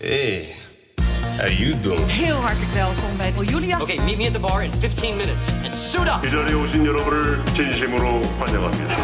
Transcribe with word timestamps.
Hey, 0.00 0.44
how 1.38 1.48
you 1.48 1.80
doing? 1.80 2.10
Heel 2.10 2.36
hartelijk 2.36 2.72
welkom 2.72 3.16
bij 3.16 3.32
Julia. 3.46 3.80
Okay, 3.80 3.96
meet 3.96 4.18
me 4.18 4.26
at 4.26 4.32
the 4.32 4.40
bar 4.40 4.64
in 4.64 4.72
15 4.72 5.16
minutes 5.16 5.54
and 5.64 5.74
suit 5.74 6.06
up. 6.06 6.26
이 6.26 6.30
자리에 6.30 6.54
오신 6.54 6.84
여러분을 6.86 7.44
진심으로 7.54 8.22
환영합니다. 8.38 8.94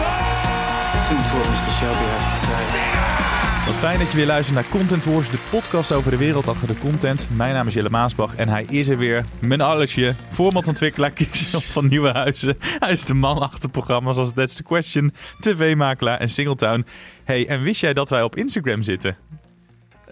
Listen 0.95 1.23
to 1.23 1.37
what 1.39 1.49
Mr. 1.49 1.71
Shelby 1.79 2.05
has 2.05 2.25
to 2.25 2.47
say. 2.47 3.67
Wat 3.67 3.75
fijn 3.75 3.99
dat 3.99 4.11
je 4.11 4.17
weer 4.17 4.27
luistert 4.27 4.55
naar 4.55 4.69
Content 4.69 5.05
Wars, 5.05 5.29
de 5.29 5.39
podcast 5.51 5.93
over 5.93 6.11
de 6.11 6.17
wereld 6.17 6.49
achter 6.49 6.69
de 6.69 6.79
content. 6.79 7.29
Mijn 7.31 7.55
naam 7.55 7.67
is 7.67 7.75
Jelle 7.75 7.91
Maasbach 7.91 8.37
en 8.37 8.49
hij 8.49 8.67
is 8.69 8.89
er 8.89 8.99
weer. 8.99 9.25
Mijn 9.39 9.61
allesje, 9.61 10.15
formatontwikkelaar, 10.31 11.11
kies 11.11 11.55
van 11.73 11.89
Nieuwe 11.89 12.11
Huizen. 12.11 12.57
Hij 12.79 12.91
is 12.91 13.05
de 13.05 13.15
man 13.15 13.39
achter 13.39 13.71
programma's 13.71 14.17
als 14.17 14.33
That's 14.33 14.55
the 14.55 14.63
Question, 14.63 15.13
TV-makelaar 15.41 16.19
en 16.19 16.31
Singletown. 16.31 16.85
Hey, 17.25 17.49
en 17.49 17.63
wist 17.63 17.81
jij 17.81 17.93
dat 17.93 18.11
wij 18.11 18.23
op 18.23 18.37
Instagram 18.37 18.83
zitten? 18.83 19.17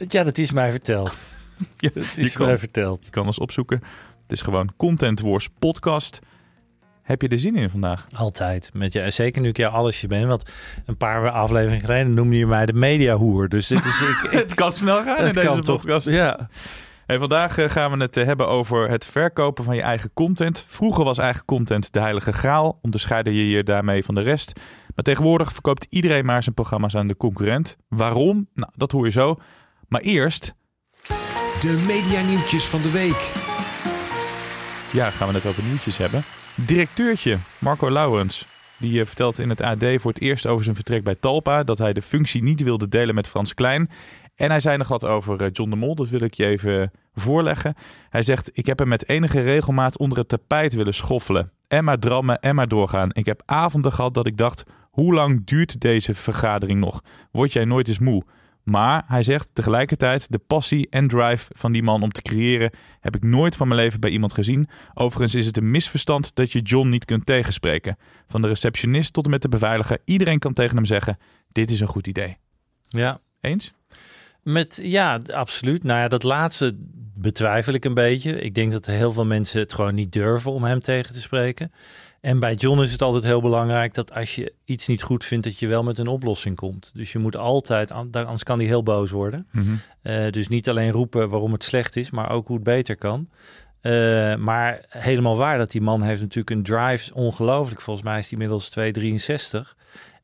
Ja, 0.08 0.23
dat 0.23 0.38
is 0.38 0.52
mij 0.52 0.72
verteld. 0.72 1.13
Ja, 1.77 1.90
Het 1.94 2.17
is 2.17 2.31
je 2.31 2.38
kan, 2.38 2.45
mij 2.47 2.58
verteld. 2.58 3.06
je 3.06 3.11
kan 3.11 3.25
ons 3.25 3.39
opzoeken. 3.39 3.81
Het 4.22 4.31
is 4.31 4.42
gewoon 4.42 4.72
Content 4.78 5.19
Wars 5.19 5.50
podcast. 5.59 6.19
Heb 7.02 7.22
je 7.22 7.28
er 7.28 7.39
zin 7.39 7.56
in 7.56 7.69
vandaag? 7.69 8.06
Altijd. 8.16 8.69
Met 8.73 8.94
je, 8.94 9.11
zeker 9.11 9.42
nu 9.42 9.50
ik 9.50 9.58
jou 9.58 9.73
allesje 9.73 10.08
ben. 10.08 10.28
Want 10.28 10.52
een 10.86 10.97
paar 10.97 11.30
afleveringen 11.30 11.80
geleden 11.86 12.14
noemde 12.14 12.38
je 12.38 12.45
mij 12.47 12.66
de 12.66 12.73
mediahoer. 12.73 13.50
Dus 13.50 13.67
dit 13.67 13.86
is, 13.86 14.02
ik, 14.02 14.23
ik, 14.31 14.39
Het 14.39 14.53
kan 14.53 14.73
snel 14.73 15.03
gaan 15.03 15.17
in 15.17 15.23
het 15.23 15.34
deze 15.34 15.47
toch. 15.59 15.81
podcast. 15.81 16.08
Ja. 16.08 16.50
Hey, 17.06 17.17
vandaag 17.19 17.58
eh, 17.58 17.69
gaan 17.69 17.91
we 17.91 17.97
het 18.03 18.17
eh, 18.17 18.25
hebben 18.25 18.47
over 18.47 18.89
het 18.89 19.06
verkopen 19.06 19.64
van 19.64 19.75
je 19.75 19.81
eigen 19.81 20.14
content. 20.14 20.64
Vroeger 20.67 21.03
was 21.03 21.17
eigen 21.17 21.45
content 21.45 21.94
de 21.94 22.00
heilige 22.00 22.34
graal. 22.34 22.80
Onderscheidde 22.81 23.34
je 23.34 23.50
je 23.50 23.64
daarmee 23.64 24.03
van 24.06 24.16
de 24.16 24.22
rest. 24.22 24.59
Maar 24.95 25.06
tegenwoordig 25.06 25.52
verkoopt 25.53 25.88
iedereen 25.89 26.25
maar 26.25 26.44
zijn 26.44 26.56
programma's 26.56 26.95
aan 26.95 27.08
de 27.08 27.17
concurrent. 27.17 27.78
Waarom? 27.88 28.47
Nou, 28.53 28.72
dat 28.75 28.91
hoor 28.91 29.06
je 29.06 29.12
zo. 29.12 29.39
Maar 29.95 30.03
eerst, 30.03 30.53
De 31.61 31.83
medianieuwtjes 31.88 32.65
van 32.65 32.81
de 32.81 32.91
week. 32.91 33.31
ja, 34.91 35.09
gaan 35.09 35.27
we 35.27 35.33
het 35.33 35.45
over 35.45 35.63
nieuwtjes 35.63 35.97
hebben. 35.97 36.23
Directeurtje 36.55 37.38
Marco 37.59 37.91
Laurens. 37.91 38.47
Die 38.77 38.99
eh, 38.99 39.05
vertelt 39.05 39.39
in 39.39 39.49
het 39.49 39.61
AD 39.61 39.83
voor 39.95 40.11
het 40.11 40.21
eerst 40.21 40.47
over 40.47 40.63
zijn 40.63 40.75
vertrek 40.75 41.03
bij 41.03 41.16
Talpa. 41.16 41.63
Dat 41.63 41.77
hij 41.77 41.93
de 41.93 42.01
functie 42.01 42.43
niet 42.43 42.63
wilde 42.63 42.88
delen 42.88 43.16
met 43.16 43.27
Frans 43.27 43.53
Klein. 43.53 43.89
En 44.35 44.49
hij 44.49 44.59
zei 44.59 44.77
nog 44.77 44.88
wat 44.88 45.05
over 45.05 45.41
eh, 45.41 45.49
John 45.51 45.69
de 45.69 45.75
Mol. 45.75 45.95
Dat 45.95 46.09
wil 46.09 46.21
ik 46.21 46.33
je 46.33 46.45
even 46.45 46.91
voorleggen. 47.13 47.75
Hij 48.09 48.21
zegt: 48.21 48.49
Ik 48.53 48.66
heb 48.66 48.79
hem 48.79 48.88
met 48.88 49.09
enige 49.09 49.41
regelmaat 49.41 49.97
onder 49.97 50.17
het 50.17 50.27
tapijt 50.27 50.73
willen 50.73 50.93
schoffelen. 50.93 51.51
En 51.67 51.83
maar 51.83 51.99
drammen 51.99 52.39
en 52.39 52.55
maar 52.55 52.67
doorgaan. 52.67 53.09
Ik 53.13 53.25
heb 53.25 53.41
avonden 53.45 53.93
gehad 53.93 54.13
dat 54.13 54.27
ik 54.27 54.38
dacht: 54.38 54.63
hoe 54.91 55.13
lang 55.13 55.45
duurt 55.45 55.81
deze 55.81 56.13
vergadering 56.13 56.79
nog? 56.79 57.01
Word 57.31 57.53
jij 57.53 57.66
nooit 57.66 57.88
eens 57.88 57.99
moe? 57.99 58.23
Maar 58.66 59.03
hij 59.08 59.23
zegt 59.23 59.49
tegelijkertijd: 59.53 60.31
de 60.31 60.38
passie 60.38 60.88
en 60.89 61.08
drive 61.08 61.52
van 61.55 61.71
die 61.71 61.83
man 61.83 62.03
om 62.03 62.11
te 62.11 62.21
creëren 62.21 62.72
heb 62.99 63.16
ik 63.16 63.23
nooit 63.23 63.55
van 63.55 63.67
mijn 63.67 63.80
leven 63.80 63.99
bij 63.99 64.09
iemand 64.09 64.33
gezien. 64.33 64.69
Overigens 64.94 65.35
is 65.35 65.45
het 65.45 65.57
een 65.57 65.72
misverstand 65.72 66.35
dat 66.35 66.51
je 66.51 66.59
John 66.59 66.90
niet 66.90 67.06
kunt 67.06 67.25
tegenspreken. 67.25 67.97
Van 68.28 68.41
de 68.41 68.47
receptionist 68.47 69.13
tot 69.13 69.25
en 69.25 69.31
met 69.31 69.41
de 69.41 69.50
beveiliger, 69.50 70.00
iedereen 70.06 70.40
kan 70.40 70.53
tegen 70.53 70.75
hem 70.75 70.85
zeggen: 70.85 71.17
dit 71.51 71.72
is 71.72 71.79
een 71.79 71.88
goed 71.88 72.07
idee. 72.07 72.38
ja. 72.88 73.19
Eens? 73.41 73.73
Met, 74.44 74.79
ja, 74.84 75.19
absoluut. 75.34 75.84
Nou 75.84 76.00
ja, 76.00 76.07
dat 76.07 76.23
laatste 76.23 76.75
betwijfel 77.17 77.73
ik 77.73 77.85
een 77.85 77.94
beetje. 77.94 78.41
Ik 78.41 78.56
denk 78.56 78.72
dat 78.72 78.85
heel 78.85 79.11
veel 79.11 79.25
mensen 79.25 79.59
het 79.59 79.73
gewoon 79.73 79.95
niet 79.95 80.11
durven 80.11 80.51
om 80.51 80.63
hem 80.63 80.79
tegen 80.79 81.13
te 81.13 81.22
spreken. 81.22 81.72
En 82.25 82.40
bij 82.40 82.53
John 82.53 82.81
is 82.81 82.91
het 82.91 83.02
altijd 83.02 83.24
heel 83.24 83.41
belangrijk 83.41 83.94
dat 83.94 84.13
als 84.13 84.36
je 84.36 84.53
iets 84.66 84.88
niet 84.88 85.02
goed 85.03 85.24
vindt, 85.25 85.46
dat 85.46 85.59
je 85.59 85.68
wel 85.68 85.84
met 85.84 85.97
een 85.97 86.08
oplossing 86.08 86.56
komt. 86.56 86.91
Dus 86.94 87.12
je 87.12 87.19
moet 87.19 87.36
altijd, 87.38 87.91
anders 87.91 88.44
kan 88.44 88.58
hij 88.58 88.68
heel 88.68 88.84
boos 88.84 89.12
worden. 89.12 89.47
Eh, 90.02 90.30
dus 90.31 90.47
niet 90.47 90.69
alleen 90.69 90.91
roepen 90.91 91.30
waarom 91.30 91.52
het 91.52 91.64
slecht 91.64 91.96
is, 91.96 92.09
maar 92.12 92.30
ook 92.31 92.47
hoe 92.47 92.56
het 92.56 92.66
beter 92.66 92.96
kan. 92.97 93.30
Eh, 93.81 94.35
maar 94.35 94.85
helemaal 94.88 95.38
waar 95.38 95.58
dat 95.58 95.72
die 95.72 95.81
man 95.81 96.02
heeft 96.02 96.22
natuurlijk 96.22 96.50
een 96.50 96.64
drive, 96.64 97.14
ongelooflijk. 97.14 97.81
Volgens 97.81 98.06
mij 98.06 98.18
is 98.18 98.24
hij 98.24 98.31
inmiddels 98.31 98.69
263. 98.69 99.75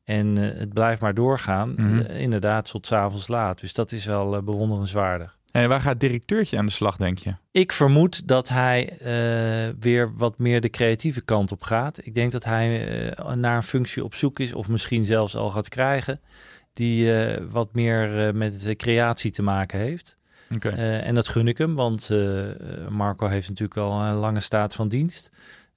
En 0.04 0.38
eh, 0.38 0.58
het 0.58 0.72
blijft 0.72 1.00
maar 1.00 1.14
doorgaan, 1.14 1.74
Mhm. 1.76 2.00
inderdaad, 2.10 2.70
tot 2.70 2.86
's 2.86 2.92
avonds 2.92 3.28
laat. 3.28 3.60
Dus 3.60 3.72
dat 3.72 3.92
is 3.92 4.04
wel 4.04 4.42
bewonderenswaardig. 4.42 5.36
En 5.52 5.68
waar 5.68 5.80
gaat 5.80 6.00
directeurtje 6.00 6.58
aan 6.58 6.66
de 6.66 6.72
slag, 6.72 6.96
denk 6.96 7.18
je? 7.18 7.34
Ik 7.50 7.72
vermoed 7.72 8.28
dat 8.28 8.48
hij 8.48 8.98
eh, 8.98 9.74
weer 9.80 10.12
wat 10.16 10.38
meer 10.38 10.60
de 10.60 10.70
creatieve 10.70 11.22
kant 11.22 11.52
op 11.52 11.62
gaat. 11.62 12.06
Ik 12.06 12.14
denk 12.14 12.32
dat 12.32 12.44
hij 12.44 12.88
eh, 13.14 13.32
naar 13.32 13.56
een 13.56 13.62
functie 13.62 14.04
op 14.04 14.14
zoek 14.14 14.40
is, 14.40 14.52
of 14.52 14.68
misschien 14.68 15.04
zelfs 15.04 15.36
al 15.36 15.50
gaat 15.50 15.68
krijgen, 15.68 16.20
die 16.72 17.14
eh, 17.14 17.42
wat 17.50 17.74
meer 17.74 18.34
met 18.34 18.62
de 18.62 18.76
creatie 18.76 19.30
te 19.30 19.42
maken 19.42 19.78
heeft. 19.78 20.20
En 20.70 21.14
dat 21.14 21.28
gun 21.28 21.48
ik 21.48 21.58
hem, 21.58 21.74
want 21.74 22.10
Marco 22.88 23.26
heeft 23.26 23.48
natuurlijk 23.48 23.74
wel 23.74 24.00
een 24.00 24.14
lange 24.14 24.40
staat 24.40 24.74
van 24.74 24.88
dienst. 24.88 25.30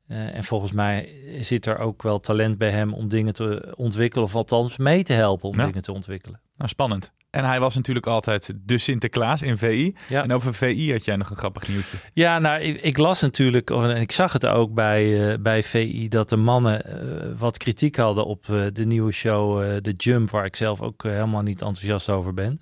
Eh, 0.07 0.35
en 0.35 0.43
volgens 0.43 0.71
mij 0.71 1.09
zit 1.39 1.65
er 1.65 1.77
ook 1.77 2.03
wel 2.03 2.19
talent 2.19 2.57
bij 2.57 2.69
hem 2.69 2.93
om 2.93 3.07
dingen 3.07 3.33
te 3.33 3.73
ontwikkelen, 3.75 4.25
of 4.25 4.35
althans 4.35 4.77
mee 4.77 5.03
te 5.03 5.13
helpen 5.13 5.49
om 5.49 5.57
Ja. 5.57 5.65
dingen 5.65 5.81
te 5.81 5.91
ontwikkelen. 5.91 6.39
Nou, 6.57 6.69
spannend. 6.69 7.11
En 7.29 7.45
hij 7.45 7.59
was 7.59 7.75
natuurlijk 7.75 8.07
altijd 8.07 8.53
de 8.65 8.77
Sinterklaas 8.77 9.41
in 9.41 9.57
VI. 9.57 9.95
Ja. 10.09 10.23
En 10.23 10.31
over 10.33 10.53
VI 10.53 10.91
had 10.91 11.05
jij 11.05 11.15
nog 11.15 11.29
een 11.29 11.35
grappig 11.37 11.67
nieuwtje. 11.67 11.97
Ja, 12.13 12.39
nou, 12.39 12.61
ik, 12.61 12.81
ik 12.81 12.97
las 12.97 13.21
natuurlijk, 13.21 13.69
en 13.69 13.97
ik 13.97 14.11
zag 14.11 14.33
het 14.33 14.45
ook 14.45 14.73
bij, 14.73 15.31
eh, 15.31 15.39
bij 15.39 15.63
VI, 15.63 16.07
dat 16.07 16.29
de 16.29 16.35
mannen 16.35 16.85
eh, 16.85 17.27
wat 17.37 17.57
kritiek 17.57 17.95
hadden 17.95 18.25
op 18.25 18.45
de 18.73 18.85
nieuwe 18.85 19.11
show 19.11 19.77
The 19.77 19.91
Jump, 19.91 20.29
waar 20.29 20.45
ik 20.45 20.55
zelf 20.55 20.81
ook 20.81 21.03
helemaal 21.03 21.41
niet 21.41 21.61
enthousiast 21.61 22.09
over 22.09 22.33
ben. 22.33 22.61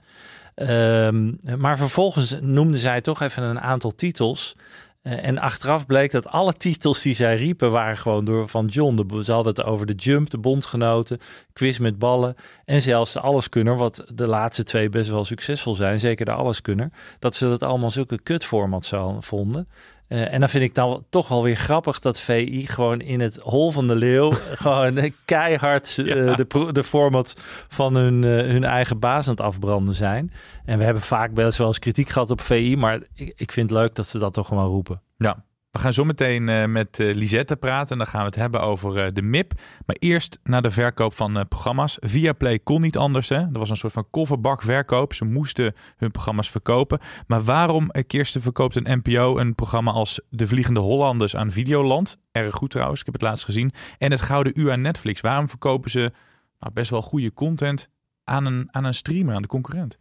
Ehm, 0.56 1.32
maar 1.58 1.78
vervolgens 1.78 2.36
noemden 2.42 2.80
zij 2.80 3.02
toch 3.02 3.22
even 3.22 3.44
een 3.44 3.60
aantal 3.60 3.96
titels. 3.96 4.56
Eh, 5.04 5.26
en 5.26 5.38
achteraf 5.38 5.86
bleek 5.86 6.12
dat 6.12 6.28
alle 6.28 6.54
titels 6.54 7.02
die 7.02 7.14
zij 7.14 7.36
riepen 7.36 7.72
waren 7.72 7.98
gewoon 7.98 8.26
door 8.26 8.48
van 8.48 8.66
John. 8.66 8.96
De, 8.96 9.24
ze 9.24 9.32
hadden 9.32 9.54
het 9.54 9.64
over 9.64 9.86
de 9.86 9.94
Jump, 9.94 10.30
de 10.30 10.38
Bondgenoten, 10.38 11.20
Quiz 11.54 11.78
met 11.78 12.00
ballen 12.00 12.36
en 12.66 12.82
zelfs 12.82 13.14
de 13.14 13.20
Alleskunner, 13.20 13.78
wat 13.78 14.04
de 14.14 14.28
laatste 14.28 14.64
twee 14.64 14.90
best 14.90 15.10
wel 15.10 15.26
succesvol 15.26 15.74
zijn, 15.74 16.00
zeker 16.00 16.26
de 16.26 16.32
Alleskunner. 16.32 16.90
Dat 17.20 17.36
ze 17.36 17.48
dat 17.48 17.64
allemaal 17.64 17.92
zulke 17.92 18.22
kutformat 18.22 18.86
zo 18.86 19.18
vonden. 19.20 19.68
Eh, 20.08 20.34
en 20.34 20.40
dan 20.40 20.50
vind 20.50 20.64
ik 20.64 20.76
dan 20.76 21.06
toch 21.10 21.28
wel 21.28 21.44
weer 21.44 21.56
grappig 21.56 22.00
dat 22.00 22.20
VI 22.20 22.66
gewoon 22.68 23.00
in 23.00 23.22
het 23.22 23.36
hol 23.38 23.72
van 23.72 23.88
de 23.88 23.96
leeuw 23.96 24.32
gewoon 24.66 25.12
keihard 25.26 25.98
eh, 25.98 26.36
de, 26.36 26.72
de 26.72 26.84
format 26.84 27.42
van 27.68 27.96
hun, 27.96 28.24
eh, 28.24 28.30
hun 28.30 28.64
eigen 28.64 29.00
baas 29.00 29.26
aan 29.26 29.34
het 29.34 29.42
afbranden 29.42 29.94
zijn. 29.94 30.32
En 30.66 30.78
we 30.78 30.84
hebben 30.84 31.04
vaak 31.04 31.34
best 31.34 31.58
wel 31.58 31.68
eens 31.68 31.80
kritiek 31.80 32.10
gehad 32.10 32.32
op 32.32 32.42
VI, 32.42 32.76
maar 32.78 33.00
ik, 33.14 33.34
ik 33.36 33.52
vind 33.52 33.70
het 33.70 33.80
leuk 33.80 33.96
dat 33.96 34.08
ze 34.08 34.20
dat 34.20 34.34
toch 34.34 34.48
gewoon 34.48 34.68
roepen. 34.68 35.02
Ja, 35.18 35.44
we 35.74 35.80
gaan 35.80 35.94
zo 35.94 36.06
meteen 36.06 36.50
eh, 36.50 36.66
met 36.66 37.00
eh, 37.00 37.16
Lisette 37.16 37.56
praten. 37.56 37.92
En 37.92 37.98
dan 37.98 38.08
gaan 38.08 38.20
we 38.20 38.26
het 38.26 38.36
hebben 38.36 38.62
over 38.62 38.98
eh, 38.98 39.12
de 39.14 39.22
MIP. 39.22 39.54
Maar 39.86 39.96
eerst 40.00 40.40
naar 40.44 40.62
de 40.62 40.72
verkoop 40.72 41.14
van 41.14 41.46
programma's. 41.48 41.98
Viaplay 42.00 42.60
kon 42.60 42.82
niet 42.82 42.98
anders. 42.98 43.30
Hè? 43.30 43.36
Er 43.36 43.60
was 43.60 43.70
een 43.70 43.78
soort 43.78 43.94
van 43.94 44.10
kofferbakverkoop. 44.10 45.14
Ze 45.14 45.26
moesten 45.26 45.74
hun 45.98 46.12
programma's 46.12 46.50
verkopen. 46.50 47.00
Maar 47.28 47.44
waarom, 47.44 47.92
Kirsten, 48.08 48.42
verkoopt 48.42 48.76
een 48.76 49.02
NPO 49.04 49.38
een 49.38 49.56
programma 49.56 49.92
als 49.92 50.22
De 50.30 50.48
Vliegende 50.48 50.80
Hollanders 50.80 51.36
aan 51.36 51.52
Videoland? 51.52 52.20
Erg 52.32 52.56
goed 52.56 52.70
trouwens, 52.70 53.00
ik 53.00 53.06
heb 53.06 53.16
het 53.16 53.24
laatst 53.24 53.46
gezien. 53.46 53.72
En 53.98 54.12
het 54.12 54.22
Gouden 54.22 54.60
Uur 54.60 54.72
aan 54.72 54.82
Netflix. 54.82 55.22
Waarom 55.22 55.50
verkopen 55.50 55.92
ze 55.92 56.12
nou, 56.60 56.74
best 56.74 56.90
wel 56.90 57.02
goede 57.02 57.34
content 57.34 57.90
aan 58.24 58.46
een, 58.46 58.68
aan 58.72 58.84
een 58.84 58.94
streamer, 58.94 59.36
aan 59.36 59.42
de 59.42 59.48
concurrent? 59.48 59.98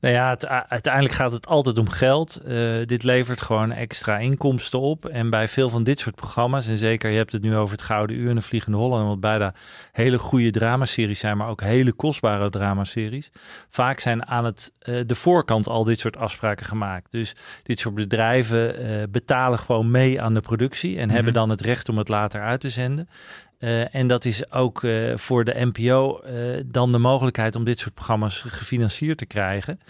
Nou 0.00 0.14
ja, 0.14 0.30
het, 0.30 0.46
uiteindelijk 0.46 1.14
gaat 1.14 1.32
het 1.32 1.46
altijd 1.46 1.78
om 1.78 1.88
geld. 1.88 2.36
Eh, 2.36 2.56
dit 2.84 3.02
levert 3.02 3.40
gewoon 3.40 3.72
extra 3.72 4.18
inkomsten 4.18 4.80
op. 4.80 5.06
En 5.06 5.30
bij 5.30 5.48
veel 5.48 5.70
van 5.70 5.84
dit 5.84 5.98
soort 5.98 6.14
programma's, 6.14 6.66
en 6.66 6.78
zeker 6.78 7.10
je 7.10 7.16
hebt 7.16 7.32
het 7.32 7.42
nu 7.42 7.56
over 7.56 7.76
het 7.76 7.84
Gouden 7.84 8.16
Uur 8.16 8.28
en 8.28 8.34
de 8.34 8.40
Vliegende 8.40 8.78
Holland, 8.78 9.08
wat 9.08 9.20
bijna 9.20 9.54
hele 9.92 10.18
goede 10.18 10.50
dramaseries 10.50 11.18
zijn, 11.18 11.36
maar 11.36 11.48
ook 11.48 11.60
hele 11.60 11.92
kostbare 11.92 12.50
dramaseries. 12.50 13.30
Vaak 13.68 14.00
zijn 14.00 14.26
aan 14.26 14.44
het, 14.44 14.72
eh, 14.78 14.94
de 15.06 15.14
voorkant 15.14 15.68
al 15.68 15.84
dit 15.84 15.98
soort 15.98 16.16
afspraken 16.16 16.66
gemaakt. 16.66 17.10
Dus 17.10 17.34
dit 17.62 17.78
soort 17.78 17.94
bedrijven 17.94 18.76
eh, 18.76 19.02
betalen 19.10 19.58
gewoon 19.58 19.90
mee 19.90 20.22
aan 20.22 20.34
de 20.34 20.40
productie 20.40 20.98
en 20.98 21.10
hebben 21.10 21.32
dan 21.32 21.50
het 21.50 21.60
recht 21.60 21.88
om 21.88 21.98
het 21.98 22.08
later 22.08 22.42
uit 22.42 22.60
te 22.60 22.70
zenden. 22.70 23.08
Uh, 23.58 23.94
en 23.94 24.06
dat 24.06 24.24
is 24.24 24.52
ook 24.52 24.82
uh, 24.82 25.16
voor 25.16 25.44
de 25.44 25.70
NPO 25.72 26.20
uh, 26.24 26.32
dan 26.66 26.92
de 26.92 26.98
mogelijkheid 26.98 27.54
om 27.54 27.64
dit 27.64 27.78
soort 27.78 27.94
programma's 27.94 28.40
gefinancierd 28.40 29.18
te 29.18 29.26
krijgen. 29.26 29.80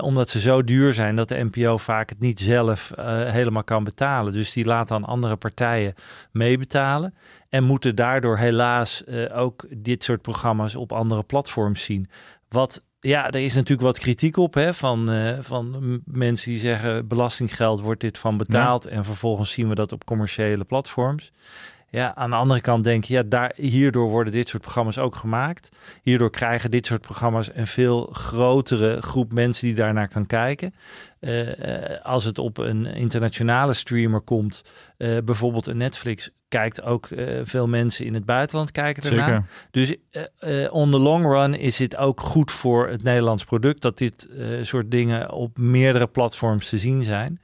omdat 0.00 0.30
ze 0.30 0.40
zo 0.40 0.64
duur 0.64 0.94
zijn 0.94 1.16
dat 1.16 1.28
de 1.28 1.48
NPO 1.50 1.76
vaak 1.76 2.08
het 2.08 2.20
niet 2.20 2.40
zelf 2.40 2.92
helemaal 3.26 3.64
kan 3.64 3.84
betalen. 3.84 4.32
Dus 4.32 4.52
die 4.52 4.64
laat 4.64 4.88
dan 4.88 5.04
andere 5.04 5.36
partijen 5.36 5.94
meebetalen. 6.32 7.14
En 7.48 7.64
moeten 7.64 7.96
daardoor 7.96 8.38
helaas 8.38 9.06
ook 9.32 9.66
dit 9.76 10.04
soort 10.04 10.22
programma's 10.22 10.74
op 10.74 10.92
andere 10.92 11.22
platforms 11.22 11.82
zien. 11.82 12.08
Wat 12.48 12.82
ja, 13.00 13.30
er 13.30 13.40
is 13.40 13.54
natuurlijk 13.54 13.80
wat 13.80 13.98
kritiek 13.98 14.36
op 14.36 14.54
hè, 14.54 14.74
van, 14.74 15.10
uh, 15.10 15.32
van 15.40 16.00
mensen 16.04 16.50
die 16.50 16.60
zeggen 16.60 17.06
belastinggeld 17.06 17.80
wordt 17.80 18.00
dit 18.00 18.18
van 18.18 18.36
betaald 18.36 18.86
en 18.86 19.04
vervolgens 19.04 19.50
zien 19.50 19.68
we 19.68 19.74
dat 19.74 19.92
op 19.92 20.04
commerciële 20.04 20.64
platforms. 20.64 21.32
Ja, 21.92 22.14
aan 22.14 22.30
de 22.30 22.36
andere 22.36 22.60
kant 22.60 22.84
denk 22.84 23.04
je, 23.04 23.14
ja, 23.14 23.22
daar, 23.22 23.52
hierdoor 23.56 24.10
worden 24.10 24.32
dit 24.32 24.48
soort 24.48 24.62
programma's 24.62 24.98
ook 24.98 25.16
gemaakt. 25.16 25.68
Hierdoor 26.02 26.30
krijgen 26.30 26.70
dit 26.70 26.86
soort 26.86 27.00
programma's 27.00 27.50
een 27.54 27.66
veel 27.66 28.08
grotere 28.12 29.02
groep 29.02 29.32
mensen 29.32 29.66
die 29.66 29.74
daarnaar 29.74 30.08
kan 30.08 30.26
kijken. 30.26 30.74
Uh, 31.20 31.48
als 32.02 32.24
het 32.24 32.38
op 32.38 32.58
een 32.58 32.86
internationale 32.86 33.72
streamer 33.72 34.20
komt, 34.20 34.62
uh, 34.98 35.18
bijvoorbeeld 35.24 35.66
een 35.66 35.76
Netflix, 35.76 36.30
kijkt 36.48 36.82
ook 36.82 37.08
veel 37.42 37.68
mensen 37.68 38.06
in 38.06 38.14
het 38.14 38.24
buitenland 38.24 38.70
kijken 38.70 39.02
ernaar. 39.02 39.46
Dus 39.70 39.96
on 40.70 40.90
the 40.90 40.98
long 40.98 41.24
run 41.24 41.54
is 41.54 41.78
het 41.78 41.96
ook 41.96 42.20
goed 42.20 42.50
voor 42.50 42.88
het 42.88 43.02
Nederlands 43.02 43.44
product 43.44 43.82
dat 43.82 43.98
dit 43.98 44.28
soort 44.62 44.90
dingen 44.90 45.32
op 45.32 45.58
meerdere 45.58 46.06
platforms 46.06 46.68
te 46.68 46.78
zien 46.78 47.02
zijn. 47.02 47.40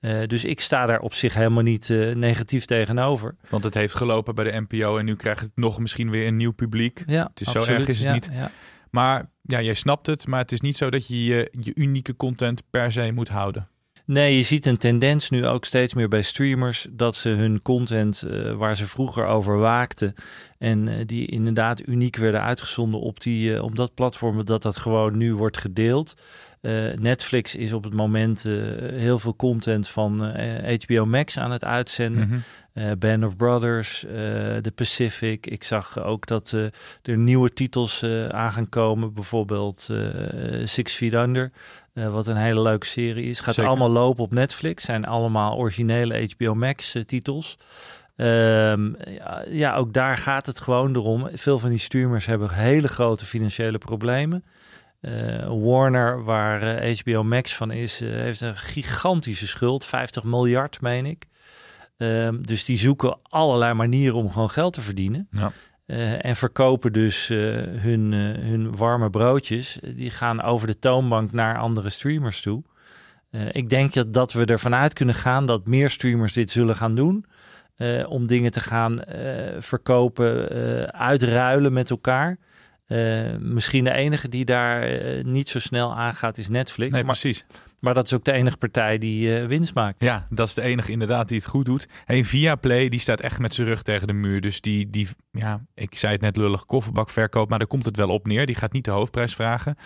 Uh, 0.00 0.26
dus 0.26 0.44
ik 0.44 0.60
sta 0.60 0.86
daar 0.86 1.00
op 1.00 1.14
zich 1.14 1.34
helemaal 1.34 1.62
niet 1.62 1.88
uh, 1.88 2.14
negatief 2.14 2.64
tegenover. 2.64 3.36
Want 3.48 3.64
het 3.64 3.74
heeft 3.74 3.94
gelopen 3.94 4.34
bij 4.34 4.44
de 4.44 4.64
NPO 4.68 4.98
en 4.98 5.04
nu 5.04 5.16
krijgt 5.16 5.40
het 5.40 5.52
nog 5.54 5.78
misschien 5.78 6.10
weer 6.10 6.26
een 6.26 6.36
nieuw 6.36 6.52
publiek. 6.52 7.02
Ja, 7.06 7.26
het 7.30 7.40
is 7.40 7.46
absoluut, 7.46 7.66
zo 7.66 7.74
erg 7.74 7.88
is 7.88 7.98
het 7.98 8.06
ja, 8.06 8.12
niet. 8.12 8.28
Ja. 8.32 8.50
Maar 8.90 9.30
ja, 9.42 9.60
jij 9.60 9.74
snapt 9.74 10.06
het, 10.06 10.26
maar 10.26 10.40
het 10.40 10.52
is 10.52 10.60
niet 10.60 10.76
zo 10.76 10.90
dat 10.90 11.08
je 11.08 11.24
je, 11.24 11.52
je 11.60 11.74
unieke 11.74 12.16
content 12.16 12.62
per 12.70 12.92
se 12.92 13.12
moet 13.12 13.28
houden. 13.28 13.68
Nee, 14.10 14.36
je 14.36 14.42
ziet 14.42 14.66
een 14.66 14.76
tendens 14.76 15.30
nu 15.30 15.46
ook 15.46 15.64
steeds 15.64 15.94
meer 15.94 16.08
bij 16.08 16.22
streamers 16.22 16.86
dat 16.90 17.16
ze 17.16 17.28
hun 17.28 17.62
content 17.62 18.24
uh, 18.26 18.52
waar 18.52 18.76
ze 18.76 18.86
vroeger 18.86 19.26
over 19.26 19.58
waakten 19.58 20.14
en 20.58 20.86
uh, 20.86 20.94
die 21.06 21.26
inderdaad 21.26 21.86
uniek 21.86 22.16
werden 22.16 22.42
uitgezonden 22.42 23.00
op, 23.00 23.20
die, 23.20 23.52
uh, 23.52 23.62
op 23.62 23.76
dat 23.76 23.94
platform, 23.94 24.44
dat 24.44 24.62
dat 24.62 24.76
gewoon 24.76 25.16
nu 25.16 25.34
wordt 25.34 25.58
gedeeld. 25.58 26.14
Netflix 26.98 27.54
is 27.54 27.72
op 27.72 27.84
het 27.84 27.94
moment 27.94 28.42
heel 28.92 29.18
veel 29.18 29.36
content 29.36 29.88
van 29.88 30.20
HBO 30.84 31.06
Max 31.06 31.38
aan 31.38 31.50
het 31.50 31.64
uitzenden. 31.64 32.26
Mm 32.26 32.42
-hmm. 32.74 32.98
Band 32.98 33.24
of 33.24 33.36
Brothers, 33.36 34.00
The 34.62 34.72
Pacific. 34.74 35.46
Ik 35.46 35.64
zag 35.64 36.02
ook 36.02 36.26
dat 36.26 36.50
er 37.02 37.18
nieuwe 37.18 37.52
titels 37.52 38.04
aan 38.28 38.52
gaan 38.52 38.68
komen. 38.68 39.14
Bijvoorbeeld 39.14 39.88
Six 40.64 40.94
Feet 40.94 41.14
Under. 41.14 41.52
Wat 41.92 42.26
een 42.26 42.36
hele 42.36 42.60
leuke 42.60 42.86
serie 42.86 43.24
is. 43.24 43.40
Gaat 43.40 43.54
Zeker. 43.54 43.70
allemaal 43.70 43.90
lopen 43.90 44.24
op 44.24 44.32
Netflix. 44.32 44.84
Zijn 44.84 45.04
allemaal 45.04 45.56
originele 45.56 46.28
HBO 46.36 46.54
Max 46.54 46.96
titels. 47.06 47.58
Um, 48.16 48.96
ja, 49.08 49.44
ja, 49.48 49.74
ook 49.74 49.92
daar 49.92 50.16
gaat 50.18 50.46
het 50.46 50.60
gewoon 50.60 50.96
erom. 50.96 51.28
Veel 51.32 51.58
van 51.58 51.70
die 51.70 51.78
streamers 51.78 52.26
hebben 52.26 52.50
hele 52.50 52.88
grote 52.88 53.24
financiële 53.24 53.78
problemen. 53.78 54.44
Uh, 55.00 55.62
Warner, 55.62 56.24
waar 56.24 56.88
HBO 56.98 57.22
Max 57.22 57.54
van 57.54 57.70
is, 57.70 58.00
heeft 58.00 58.40
een 58.40 58.56
gigantische 58.56 59.46
schuld. 59.46 59.84
50 59.84 60.22
miljard, 60.22 60.80
meen 60.80 61.06
ik. 61.06 61.26
Um, 61.96 62.46
dus 62.46 62.64
die 62.64 62.78
zoeken 62.78 63.18
allerlei 63.22 63.74
manieren 63.74 64.16
om 64.16 64.32
gewoon 64.32 64.50
geld 64.50 64.72
te 64.72 64.80
verdienen. 64.80 65.28
Ja. 65.30 65.52
En 66.20 66.36
verkopen 66.36 66.92
dus 66.92 67.28
hun, 67.28 68.12
hun 68.40 68.76
warme 68.76 69.10
broodjes. 69.10 69.78
Die 69.94 70.10
gaan 70.10 70.42
over 70.42 70.66
de 70.66 70.78
toonbank 70.78 71.32
naar 71.32 71.58
andere 71.58 71.90
streamers 71.90 72.42
toe. 72.42 72.62
ik 73.52 73.68
denk 73.68 73.92
dat, 73.92 74.12
dat 74.12 74.32
we 74.32 74.44
ervan 74.44 74.74
uit 74.74 74.92
kunnen 74.92 75.14
gaan 75.14 75.46
dat 75.46 75.66
meer 75.66 75.90
streamers 75.90 76.32
dit 76.32 76.50
zullen 76.50 76.76
gaan 76.76 76.94
doen. 76.94 77.24
om 78.08 78.26
dingen 78.26 78.50
te 78.50 78.60
gaan 78.60 78.98
verkopen, 79.58 80.48
uitruilen 80.92 81.72
met 81.72 81.90
elkaar. 81.90 82.38
Uh, 82.92 83.36
misschien 83.38 83.84
de 83.84 83.92
enige 83.92 84.28
die 84.28 84.44
daar 84.44 84.92
uh, 84.92 85.24
niet 85.24 85.48
zo 85.48 85.58
snel 85.58 85.96
aangaat 85.96 86.38
is 86.38 86.48
Netflix. 86.48 86.92
Nee, 86.92 87.04
maar, 87.04 87.18
precies. 87.18 87.44
Maar 87.78 87.94
dat 87.94 88.04
is 88.04 88.12
ook 88.12 88.24
de 88.24 88.32
enige 88.32 88.56
partij 88.56 88.98
die 88.98 89.40
uh, 89.40 89.46
winst 89.46 89.74
maakt. 89.74 90.02
Ja, 90.02 90.26
dat 90.30 90.46
is 90.46 90.54
de 90.54 90.62
enige 90.62 90.92
inderdaad 90.92 91.28
die 91.28 91.38
het 91.38 91.46
goed 91.46 91.64
doet. 91.64 91.88
Hey, 92.04 92.24
Viaplay 92.24 92.88
die 92.88 93.00
staat 93.00 93.20
echt 93.20 93.38
met 93.38 93.54
zijn 93.54 93.66
rug 93.66 93.82
tegen 93.82 94.06
de 94.06 94.12
muur. 94.12 94.40
Dus 94.40 94.60
die, 94.60 94.90
die, 94.90 95.08
ja, 95.30 95.64
ik 95.74 95.98
zei 95.98 96.12
het 96.12 96.20
net 96.20 96.36
lullig, 96.36 96.64
kofferbakverkoop. 96.64 97.48
Maar 97.48 97.58
daar 97.58 97.68
komt 97.68 97.84
het 97.84 97.96
wel 97.96 98.08
op 98.08 98.26
neer. 98.26 98.46
Die 98.46 98.54
gaat 98.54 98.72
niet 98.72 98.84
de 98.84 98.90
hoofdprijs 98.90 99.34
vragen. 99.34 99.76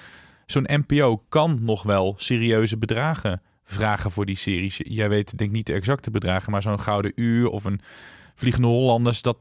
Zo'n 0.46 0.68
NPO 0.86 1.24
kan 1.28 1.58
nog 1.60 1.82
wel 1.82 2.14
serieuze 2.16 2.78
bedragen 2.78 3.42
vragen 3.64 4.10
voor 4.10 4.26
die 4.26 4.36
series. 4.36 4.80
Jij 4.82 5.08
weet 5.08 5.38
denk 5.38 5.50
ik 5.50 5.56
niet 5.56 5.66
de 5.66 5.72
exacte 5.72 6.10
bedragen. 6.10 6.52
Maar 6.52 6.62
zo'n 6.62 6.80
Gouden 6.80 7.12
Uur 7.14 7.48
of 7.48 7.64
een 7.64 7.80
Vliegende 8.34 8.68
Hollanders, 8.68 9.22
dat, 9.22 9.36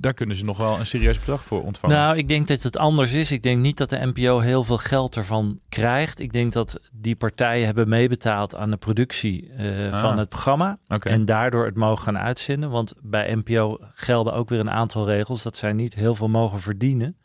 daar 0.00 0.14
kunnen 0.14 0.36
ze 0.36 0.44
nog 0.44 0.58
wel 0.58 0.78
een 0.78 0.86
serieus 0.86 1.18
bedrag 1.18 1.44
voor 1.44 1.62
ontvangen. 1.62 1.96
Nou, 1.96 2.16
ik 2.16 2.28
denk 2.28 2.46
dat 2.48 2.62
het 2.62 2.76
anders 2.76 3.12
is. 3.12 3.32
Ik 3.32 3.42
denk 3.42 3.60
niet 3.60 3.76
dat 3.76 3.90
de 3.90 4.12
NPO 4.14 4.38
heel 4.38 4.64
veel 4.64 4.78
geld 4.78 5.16
ervan 5.16 5.60
krijgt. 5.68 6.20
Ik 6.20 6.32
denk 6.32 6.52
dat 6.52 6.80
die 6.92 7.16
partijen 7.16 7.66
hebben 7.66 7.88
meebetaald 7.88 8.54
aan 8.54 8.70
de 8.70 8.76
productie 8.76 9.50
uh, 9.58 9.92
ah. 9.92 10.00
van 10.00 10.18
het 10.18 10.28
programma. 10.28 10.78
Okay. 10.88 11.12
En 11.12 11.24
daardoor 11.24 11.64
het 11.64 11.76
mogen 11.76 12.04
gaan 12.04 12.18
uitzenden. 12.18 12.70
Want 12.70 12.94
bij 13.02 13.34
NPO 13.34 13.78
gelden 13.94 14.32
ook 14.32 14.48
weer 14.48 14.60
een 14.60 14.70
aantal 14.70 15.06
regels 15.06 15.42
dat 15.42 15.56
zij 15.56 15.72
niet 15.72 15.94
heel 15.94 16.14
veel 16.14 16.28
mogen 16.28 16.60
verdienen. 16.60 17.16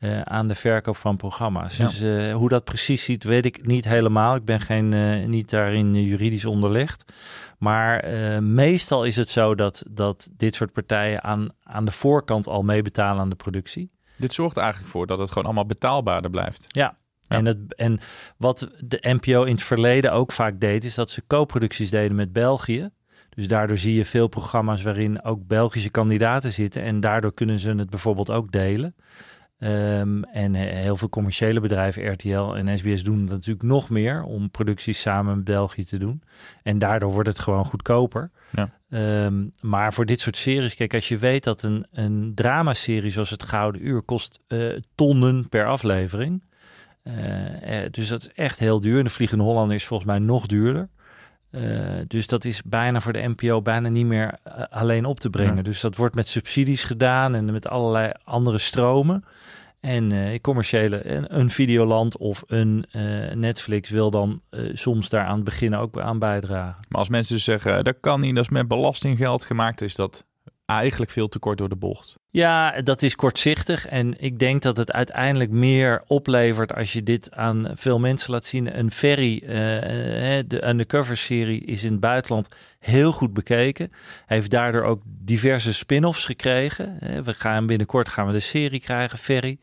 Uh, 0.00 0.20
aan 0.20 0.48
de 0.48 0.54
verkoop 0.54 0.96
van 0.96 1.16
programma's. 1.16 1.76
Ja. 1.76 1.86
Dus 1.86 2.02
uh, 2.02 2.32
hoe 2.32 2.48
dat 2.48 2.64
precies 2.64 3.04
ziet, 3.04 3.24
weet 3.24 3.44
ik 3.44 3.66
niet 3.66 3.84
helemaal. 3.84 4.34
Ik 4.34 4.44
ben 4.44 4.60
geen, 4.60 4.92
uh, 4.92 5.26
niet 5.26 5.50
daarin 5.50 5.94
juridisch 6.04 6.44
onderlegd. 6.44 7.12
Maar 7.58 8.04
meestal 8.42 9.04
is 9.04 9.16
het 9.16 9.28
zo 9.28 9.54
dat, 9.54 9.82
dat 9.90 10.28
dit 10.36 10.54
soort 10.54 10.72
partijen 10.72 11.22
aan, 11.22 11.48
aan 11.62 11.84
de 11.84 11.90
voorkant 11.90 12.46
al 12.46 12.62
meebetalen 12.62 13.22
aan 13.22 13.28
de 13.28 13.36
productie. 13.36 13.90
Dit 14.16 14.32
zorgt 14.32 14.56
eigenlijk 14.56 14.90
voor 14.90 15.06
dat 15.06 15.18
het 15.18 15.28
gewoon 15.28 15.44
allemaal 15.44 15.66
betaalbaarder 15.66 16.30
blijft. 16.30 16.64
Ja. 16.68 16.96
ja. 17.20 17.36
En, 17.36 17.46
het, 17.46 17.74
en 17.74 18.00
wat 18.36 18.68
de 18.78 18.98
NPO 19.00 19.42
in 19.42 19.54
het 19.54 19.62
verleden 19.62 20.12
ook 20.12 20.32
vaak 20.32 20.60
deed, 20.60 20.84
is 20.84 20.94
dat 20.94 21.10
ze 21.10 21.26
co-producties 21.26 21.90
deden 21.90 22.16
met 22.16 22.32
België. 22.32 22.90
Dus 23.30 23.48
daardoor 23.48 23.78
zie 23.78 23.94
je 23.94 24.04
veel 24.04 24.28
programma's 24.28 24.82
waarin 24.82 25.22
ook 25.22 25.46
Belgische 25.46 25.90
kandidaten 25.90 26.50
zitten. 26.50 26.82
En 26.82 27.00
daardoor 27.00 27.34
kunnen 27.34 27.58
ze 27.58 27.70
het 27.70 27.90
bijvoorbeeld 27.90 28.30
ook 28.30 28.52
delen. 28.52 28.94
Um, 29.62 30.24
en 30.24 30.54
heel 30.54 30.96
veel 30.96 31.08
commerciële 31.08 31.60
bedrijven, 31.60 32.12
RTL 32.12 32.54
en 32.54 32.78
SBS, 32.78 33.02
doen 33.02 33.20
dat 33.20 33.36
natuurlijk 33.36 33.62
nog 33.62 33.90
meer 33.90 34.22
om 34.22 34.50
producties 34.50 35.00
samen 35.00 35.34
met 35.34 35.44
België 35.44 35.84
te 35.84 35.98
doen. 35.98 36.22
En 36.62 36.78
daardoor 36.78 37.12
wordt 37.12 37.28
het 37.28 37.38
gewoon 37.38 37.64
goedkoper. 37.64 38.30
Ja. 38.50 38.70
Um, 39.24 39.52
maar 39.60 39.92
voor 39.92 40.06
dit 40.06 40.20
soort 40.20 40.36
series, 40.36 40.74
kijk, 40.74 40.94
als 40.94 41.08
je 41.08 41.18
weet 41.18 41.44
dat 41.44 41.62
een, 41.62 41.86
een 41.92 42.32
dramaserie 42.34 43.10
zoals 43.10 43.30
Het 43.30 43.42
Gouden 43.42 43.86
Uur 43.86 44.02
kost 44.02 44.40
uh, 44.48 44.76
tonnen 44.94 45.48
per 45.48 45.66
aflevering. 45.66 46.42
Uh, 47.04 47.14
dus 47.90 48.08
dat 48.08 48.20
is 48.20 48.30
echt 48.34 48.58
heel 48.58 48.80
duur. 48.80 48.98
En 48.98 49.04
de 49.04 49.10
Vliegende 49.10 49.44
Hollander 49.44 49.76
is 49.76 49.84
volgens 49.84 50.08
mij 50.08 50.18
nog 50.18 50.46
duurder. 50.46 50.88
Uh, 51.50 51.62
dus 52.06 52.26
dat 52.26 52.44
is 52.44 52.62
bijna 52.62 53.00
voor 53.00 53.12
de 53.12 53.28
NPO 53.36 53.62
bijna 53.62 53.88
niet 53.88 54.06
meer 54.06 54.38
uh, 54.46 54.52
alleen 54.70 55.04
op 55.04 55.20
te 55.20 55.30
brengen. 55.30 55.56
Ja. 55.56 55.62
Dus 55.62 55.80
dat 55.80 55.96
wordt 55.96 56.14
met 56.14 56.28
subsidies 56.28 56.84
gedaan 56.84 57.34
en 57.34 57.52
met 57.52 57.68
allerlei 57.68 58.12
andere 58.24 58.58
stromen. 58.58 59.24
En 59.80 60.12
uh, 60.12 60.38
commerciële, 60.40 61.10
een, 61.10 61.38
een 61.38 61.50
Videoland 61.50 62.16
of 62.16 62.42
een 62.46 62.86
Netflix 63.34 63.90
wil 63.90 64.10
dan 64.10 64.40
soms 64.72 65.08
daar 65.08 65.24
aan 65.24 65.34
het 65.34 65.44
begin 65.44 65.74
ook 65.74 66.00
aan 66.00 66.18
bijdragen. 66.18 66.84
Maar 66.88 66.98
als 66.98 67.08
mensen 67.08 67.34
dus 67.34 67.44
zeggen, 67.44 67.84
dat 67.84 67.96
kan 68.00 68.20
niet, 68.20 68.34
dat 68.34 68.44
is 68.44 68.50
met 68.50 68.68
belastinggeld 68.68 69.44
gemaakt, 69.44 69.80
is 69.80 69.94
dat 69.94 70.24
eigenlijk 70.70 71.10
veel 71.10 71.28
te 71.28 71.38
kort 71.38 71.58
door 71.58 71.68
de 71.68 71.76
bocht. 71.76 72.18
Ja, 72.30 72.80
dat 72.82 73.02
is 73.02 73.14
kortzichtig. 73.14 73.86
En 73.86 74.14
ik 74.20 74.38
denk 74.38 74.62
dat 74.62 74.76
het 74.76 74.92
uiteindelijk 74.92 75.50
meer 75.50 76.02
oplevert 76.06 76.74
als 76.74 76.92
je 76.92 77.02
dit 77.02 77.32
aan 77.32 77.70
veel 77.74 77.98
mensen 77.98 78.30
laat 78.30 78.44
zien. 78.44 78.78
Een 78.78 78.90
ferry, 78.90 79.42
uh, 79.42 79.48
de 80.46 80.68
Undercover-serie, 80.68 81.64
is 81.64 81.84
in 81.84 81.90
het 81.90 82.00
buitenland 82.00 82.48
heel 82.78 83.12
goed 83.12 83.32
bekeken. 83.32 83.92
Heeft 84.26 84.50
daardoor 84.50 84.82
ook 84.82 85.02
diverse 85.04 85.74
spin-offs 85.74 86.24
gekregen. 86.24 86.98
We 87.24 87.34
gaan 87.34 87.66
binnenkort 87.66 88.08
gaan 88.08 88.26
we 88.26 88.32
de 88.32 88.40
serie 88.40 88.80
krijgen, 88.80 89.18
Ferry. 89.18 89.58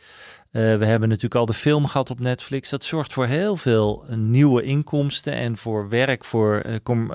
Uh, 0.51 0.77
we 0.77 0.85
hebben 0.85 1.09
natuurlijk 1.09 1.35
al 1.35 1.45
de 1.45 1.53
film 1.53 1.85
gehad 1.85 2.09
op 2.09 2.19
Netflix. 2.19 2.69
Dat 2.69 2.83
zorgt 2.83 3.13
voor 3.13 3.25
heel 3.25 3.57
veel 3.57 4.05
uh, 4.09 4.15
nieuwe 4.15 4.63
inkomsten 4.63 5.33
en 5.33 5.57
voor 5.57 5.89
werk 5.89 6.25
voor 6.25 6.65
com, 6.83 7.11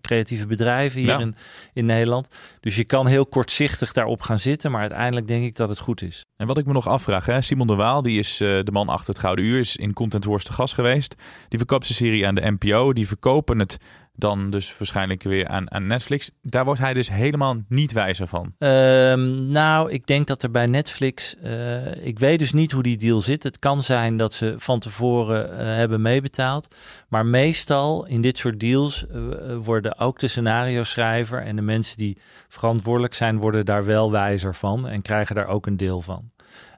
creatieve 0.00 0.46
bedrijven 0.46 1.00
hier 1.00 1.08
ja. 1.08 1.18
in, 1.18 1.34
in 1.72 1.84
Nederland. 1.84 2.28
Dus 2.60 2.76
je 2.76 2.84
kan 2.84 3.06
heel 3.06 3.26
kortzichtig 3.26 3.92
daarop 3.92 4.22
gaan 4.22 4.38
zitten, 4.38 4.70
maar 4.70 4.80
uiteindelijk 4.80 5.26
denk 5.26 5.44
ik 5.44 5.56
dat 5.56 5.68
het 5.68 5.78
goed 5.78 6.02
is. 6.02 6.24
En 6.36 6.46
wat 6.46 6.58
ik 6.58 6.66
me 6.66 6.72
nog 6.72 6.88
afvraag, 6.88 7.26
hè? 7.26 7.42
Simon 7.42 7.66
de 7.66 7.74
Waal, 7.74 8.02
die 8.02 8.18
is 8.18 8.36
de 8.36 8.68
man 8.72 8.88
achter 8.88 9.08
het 9.08 9.18
Gouden 9.18 9.44
Uur, 9.44 9.58
is 9.58 9.76
in 9.76 9.92
Content 9.92 10.24
Wars 10.24 10.44
te 10.44 10.52
gast 10.52 10.74
geweest. 10.74 11.14
Die 11.48 11.58
verkoopt 11.58 11.86
zijn 11.86 11.98
serie 11.98 12.26
aan 12.26 12.34
de 12.34 12.56
NPO. 12.58 12.92
Die 12.92 13.06
verkopen 13.06 13.58
het 13.58 13.78
dan 14.16 14.50
dus 14.50 14.78
waarschijnlijk 14.78 15.22
weer 15.22 15.48
aan, 15.48 15.70
aan 15.70 15.86
Netflix. 15.86 16.30
Daar 16.42 16.64
wordt 16.64 16.80
hij 16.80 16.94
dus 16.94 17.10
helemaal 17.10 17.56
niet 17.68 17.92
wijzer 17.92 18.28
van. 18.28 18.54
Ehm, 18.58 19.46
nou, 19.46 19.90
ik 19.90 20.06
denk 20.06 20.26
dat 20.26 20.42
er 20.42 20.50
bij 20.50 20.66
Netflix. 20.66 21.36
eh, 21.36 22.06
ik 22.06 22.18
weet 22.18 22.38
dus 22.38 22.52
niet 22.52 22.72
hoe 22.72 22.82
die 22.82 22.96
deal 22.96 23.20
zit. 23.20 23.42
Het 23.42 23.58
kan 23.58 23.82
zijn 23.82 24.16
dat 24.16 24.34
ze 24.34 24.54
van 24.56 24.78
tevoren 24.78 25.58
eh, 25.58 25.66
hebben 25.66 26.02
meebetaald. 26.02 26.74
Maar 27.08 27.26
meestal 27.26 28.06
in 28.06 28.20
dit 28.20 28.38
soort 28.38 28.60
deals 28.60 29.06
eh, 29.06 29.20
worden 29.56 29.98
ook 29.98 30.18
de 30.18 30.28
scenario 30.28 30.82
schrijver 30.82 31.42
en 31.42 31.56
de 31.56 31.62
mensen 31.62 31.96
die 31.96 32.18
verantwoordelijk 32.48 33.14
zijn, 33.14 33.38
worden 33.38 33.64
daar 33.64 33.84
wel 33.84 34.10
wijzer 34.10 34.54
van 34.54 34.88
en 34.88 35.02
krijgen 35.02 35.34
daar 35.34 35.48
ook 35.48 35.66
een 35.66 35.76
deel 35.76 36.00
van. 36.00 36.30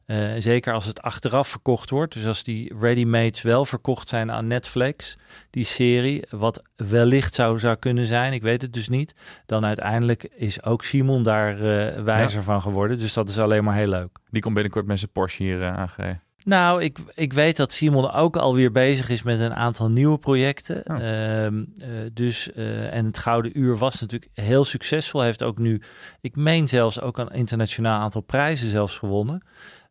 Eh, 0.09 0.29
zeker 0.38 0.73
als 0.73 0.85
het 0.85 1.03
achteraf 1.03 1.49
verkocht 1.49 1.91
wordt. 1.91 2.15
Dus 2.15 2.27
als 2.27 2.43
die 2.43 2.75
ready-mades 2.81 3.43
wel 3.43 3.65
verkocht 3.65 4.09
zijn 4.09 4.33
aan 4.33 4.47
Netflix, 4.47 5.17
die 5.50 5.65
serie, 5.65 6.23
wat 6.31 6.62
wellicht 6.77 7.35
zou, 7.35 7.59
zou 7.59 7.77
kunnen 7.77 8.07
zijn, 8.07 8.33
ik 8.33 8.43
weet 8.43 8.62
het 8.62 8.73
dus 8.73 8.88
niet. 8.88 9.15
Dan 9.47 9.65
uiteindelijk 9.65 10.29
is 10.37 10.62
ook 10.62 10.85
Simon 10.85 11.23
daar 11.23 11.61
eh, 11.61 12.03
wijzer 12.03 12.43
van 12.43 12.61
geworden. 12.61 12.99
Dus 12.99 13.12
dat 13.12 13.29
is 13.29 13.38
alleen 13.38 13.65
maar 13.65 13.75
heel 13.75 13.88
leuk. 13.88 14.19
Die 14.31 14.43
komt 14.43 14.55
binnenkort 14.55 14.87
met 14.87 14.99
zijn 14.99 15.12
Porsche 15.12 15.43
hier 15.43 15.61
uh, 15.61 15.77
aangereden. 15.77 16.23
Nou, 16.45 16.83
ik, 16.83 16.99
ik 17.15 17.33
weet 17.33 17.57
dat 17.57 17.73
Simon 17.73 18.11
ook 18.11 18.37
alweer 18.37 18.73
bezig 18.73 19.09
is 19.09 19.23
met 19.23 19.41
een 19.41 19.55
aantal 19.55 19.91
nieuwe 19.91 20.19
projecten. 20.19 20.83
Oh. 20.87 20.99
Uh, 21.00 21.65
dus, 22.12 22.50
uh, 22.57 22.95
en 22.95 23.07
het 23.07 23.19
Gouden 23.19 23.59
Uur 23.59 23.77
was 23.77 24.00
natuurlijk 24.00 24.31
heel 24.35 24.65
succesvol. 24.65 25.21
Hij 25.21 25.29
heeft 25.29 25.43
ook 25.43 25.59
nu, 25.59 25.83
ik 26.21 26.37
meen 26.37 26.69
zelfs 26.69 27.00
ook 27.00 27.19
een 27.19 27.31
internationaal 27.31 28.00
aantal 28.00 28.21
prijzen 28.21 28.69
zelfs 28.69 28.99
gewonnen. 28.99 29.43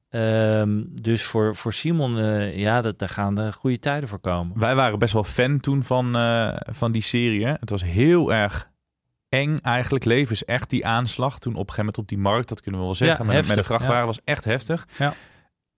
Um, 0.10 0.88
dus 1.02 1.24
voor, 1.24 1.56
voor 1.56 1.74
Simon, 1.74 2.18
uh, 2.18 2.58
ja, 2.58 2.82
dat, 2.82 3.00
daar 3.00 3.10
gaan 3.10 3.36
de 3.36 3.54
goede 3.54 3.80
tijden 3.80 4.10
voor 4.10 4.20
komen. 4.20 4.60
Wij 4.60 4.76
waren 4.76 5.00
best 5.00 5.14
wel 5.14 5.24
fan 5.24 5.60
toen 5.60 5.84
van, 5.84 6.18
uh, 6.18 6.58
van 6.60 6.92
die 6.92 7.02
serie. 7.02 7.46
Hè? 7.46 7.52
Het 7.52 7.70
was 7.70 7.84
heel 7.84 8.34
erg 8.34 8.70
eng 9.30 9.58
eigenlijk. 9.62 10.06
Levens 10.06 10.46
echt 10.46 10.70
die 10.70 10.86
aanslag 10.86 11.40
toen 11.40 11.54
op 11.54 11.60
een 11.60 11.74
gegeven 11.74 11.86
moment 11.86 11.98
op 11.98 12.08
die 12.08 12.18
markt. 12.18 12.50
Dat 12.50 12.62
kunnen 12.62 12.80
we 12.80 12.86
wel 12.86 12.96
zeggen. 12.96 13.26
Ja, 13.26 13.32
heftig, 13.32 13.48
met 13.48 13.58
de 13.58 13.64
vrachtwagen 13.64 14.00
ja. 14.00 14.06
was 14.06 14.22
echt 14.24 14.44
heftig. 14.44 14.88
Ja. 14.98 15.14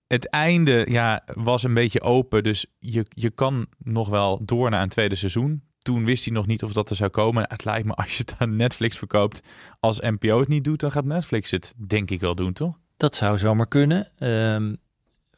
Het 0.07 0.29
einde 0.29 0.86
ja, 0.89 1.24
was 1.33 1.63
een 1.63 1.74
beetje 1.74 2.01
open. 2.01 2.43
Dus 2.43 2.65
je, 2.79 3.05
je 3.09 3.29
kan 3.29 3.67
nog 3.77 4.09
wel 4.09 4.41
door 4.45 4.69
naar 4.69 4.81
een 4.81 4.89
tweede 4.89 5.15
seizoen. 5.15 5.63
Toen 5.81 6.05
wist 6.05 6.25
hij 6.25 6.33
nog 6.33 6.48
niet 6.48 6.63
of 6.63 6.74
dat 6.74 6.89
er 6.89 6.95
zou 6.95 7.09
komen. 7.09 7.45
Het 7.48 7.65
lijkt 7.65 7.88
me 7.88 7.93
als 7.93 8.17
je 8.17 8.24
het 8.25 8.36
aan 8.38 8.55
Netflix 8.55 8.98
verkoopt. 8.98 9.41
Als 9.79 10.00
NPO 10.00 10.39
het 10.39 10.48
niet 10.48 10.63
doet, 10.63 10.79
dan 10.79 10.91
gaat 10.91 11.05
Netflix 11.05 11.51
het 11.51 11.74
denk 11.88 12.12
ik 12.12 12.19
wel 12.19 12.36
doen, 12.36 12.53
toch? 12.53 12.77
Dat 13.00 13.15
zou 13.15 13.38
zomaar 13.38 13.68
kunnen. 13.68 14.08
Um, 14.20 14.77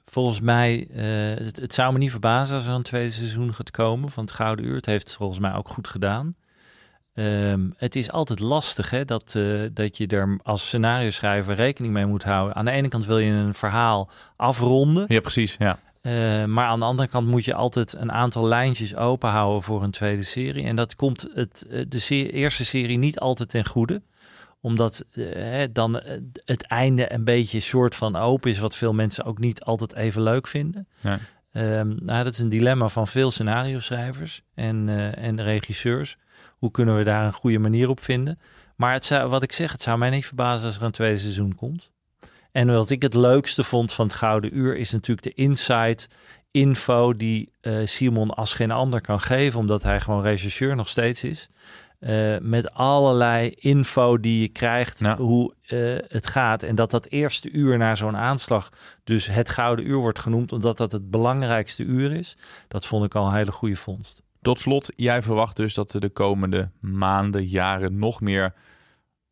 volgens 0.03 0.39
mij, 0.39 0.87
uh, 0.89 1.45
het, 1.45 1.59
het, 1.59 1.73
zou 1.73 1.93
me 1.93 1.97
niet 1.97 2.11
verbazen 2.11 2.55
als 2.55 2.65
er 2.65 2.73
een 2.73 2.83
tweede 2.83 3.11
seizoen 3.11 3.53
gaat 3.53 3.71
komen 3.71 4.11
van 4.11 4.23
het 4.23 4.33
Gouden 4.33 4.65
Uur. 4.65 4.75
Het 4.75 4.85
heeft 4.85 5.13
volgens 5.13 5.39
mij 5.39 5.53
ook 5.53 5.69
goed 5.69 5.87
gedaan. 5.87 6.35
Um, 7.13 7.73
het 7.77 7.95
is 7.95 8.11
altijd 8.11 8.39
lastig 8.39 8.89
hè, 8.89 9.05
dat, 9.05 9.33
uh, 9.37 9.61
dat 9.73 9.97
je 9.97 10.07
er 10.07 10.39
als 10.43 10.65
scenario 10.65 11.09
schrijver 11.09 11.55
rekening 11.55 11.93
mee 11.93 12.05
moet 12.05 12.23
houden. 12.23 12.55
Aan 12.55 12.65
de 12.65 12.71
ene 12.71 12.87
kant 12.87 13.05
wil 13.05 13.17
je 13.17 13.31
een 13.31 13.53
verhaal 13.53 14.09
afronden. 14.35 15.05
Ja, 15.07 15.19
precies. 15.19 15.55
Ja. 15.59 15.79
Uh, 16.01 16.45
maar 16.45 16.67
aan 16.67 16.79
de 16.79 16.85
andere 16.85 17.07
kant 17.07 17.27
moet 17.27 17.45
je 17.45 17.53
altijd 17.53 17.93
een 17.93 18.11
aantal 18.11 18.47
lijntjes 18.47 18.95
open 18.95 19.29
houden 19.29 19.63
voor 19.63 19.83
een 19.83 19.91
tweede 19.91 20.23
serie. 20.23 20.65
En 20.65 20.75
dat 20.75 20.95
komt 20.95 21.27
het, 21.33 21.65
de 21.87 21.99
se 21.99 22.31
eerste 22.31 22.65
serie 22.65 22.97
niet 22.97 23.19
altijd 23.19 23.49
ten 23.49 23.65
goede 23.65 24.01
omdat 24.61 25.05
uh, 25.13 25.63
dan 25.71 26.01
het 26.45 26.63
einde 26.63 27.13
een 27.13 27.23
beetje 27.23 27.59
soort 27.59 27.95
van 27.95 28.15
open 28.15 28.51
is, 28.51 28.59
wat 28.59 28.75
veel 28.75 28.93
mensen 28.93 29.23
ook 29.23 29.39
niet 29.39 29.63
altijd 29.63 29.95
even 29.95 30.21
leuk 30.21 30.47
vinden. 30.47 30.87
Nee. 31.01 31.17
Um, 31.53 31.97
nou, 32.01 32.23
dat 32.23 32.33
is 32.33 32.39
een 32.39 32.49
dilemma 32.49 32.87
van 32.87 33.07
veel 33.07 33.31
scenario 33.31 33.79
schrijvers 33.79 34.41
en, 34.53 34.87
uh, 34.87 35.17
en 35.17 35.43
regisseurs. 35.43 36.17
Hoe 36.57 36.71
kunnen 36.71 36.97
we 36.97 37.03
daar 37.03 37.25
een 37.25 37.33
goede 37.33 37.59
manier 37.59 37.89
op 37.89 37.99
vinden? 37.99 38.39
Maar 38.75 38.93
het 38.93 39.05
zou, 39.05 39.29
wat 39.29 39.43
ik 39.43 39.51
zeg, 39.51 39.71
het 39.71 39.81
zou 39.81 39.97
mij 39.97 40.09
niet 40.09 40.25
verbazen 40.25 40.65
als 40.65 40.77
er 40.77 40.83
een 40.83 40.91
tweede 40.91 41.17
seizoen 41.17 41.55
komt. 41.55 41.91
En 42.51 42.67
wat 42.67 42.89
ik 42.89 43.01
het 43.01 43.13
leukste 43.13 43.63
vond 43.63 43.93
van 43.93 44.05
het 44.05 44.15
Gouden 44.15 44.57
Uur 44.57 44.77
is 44.77 44.91
natuurlijk 44.91 45.23
de 45.23 45.33
insight 45.43 46.07
info 46.51 47.15
die 47.15 47.51
uh, 47.61 47.85
Simon 47.85 48.29
als 48.29 48.53
geen 48.53 48.71
ander 48.71 49.01
kan 49.01 49.19
geven, 49.19 49.59
omdat 49.59 49.83
hij 49.83 49.99
gewoon 49.99 50.21
rechercheur 50.21 50.75
nog 50.75 50.87
steeds 50.87 51.23
is. 51.23 51.49
Uh, 52.03 52.37
met 52.39 52.73
allerlei 52.73 53.49
info 53.49 54.19
die 54.19 54.41
je 54.41 54.47
krijgt, 54.47 54.99
hoe 55.01 55.53
uh, 55.67 55.97
het 56.07 56.27
gaat. 56.27 56.63
En 56.63 56.75
dat 56.75 56.91
dat 56.91 57.07
eerste 57.07 57.51
uur 57.51 57.77
na 57.77 57.95
zo'n 57.95 58.17
aanslag 58.17 58.69
dus 59.03 59.27
het 59.27 59.49
Gouden 59.49 59.87
Uur 59.87 59.97
wordt 59.97 60.19
genoemd, 60.19 60.51
omdat 60.51 60.77
dat 60.77 60.91
het 60.91 61.11
belangrijkste 61.11 61.83
uur 61.83 62.11
is. 62.11 62.37
Dat 62.67 62.85
vond 62.85 63.05
ik 63.05 63.15
al 63.15 63.27
een 63.27 63.35
hele 63.35 63.51
goede 63.51 63.75
vondst. 63.75 64.21
Tot 64.41 64.59
slot, 64.59 64.89
jij 64.95 65.21
verwacht 65.21 65.55
dus 65.55 65.73
dat 65.73 65.93
er 65.93 65.99
de 65.99 66.09
komende 66.09 66.71
maanden, 66.79 67.45
jaren 67.45 67.97
nog 67.97 68.21
meer 68.21 68.53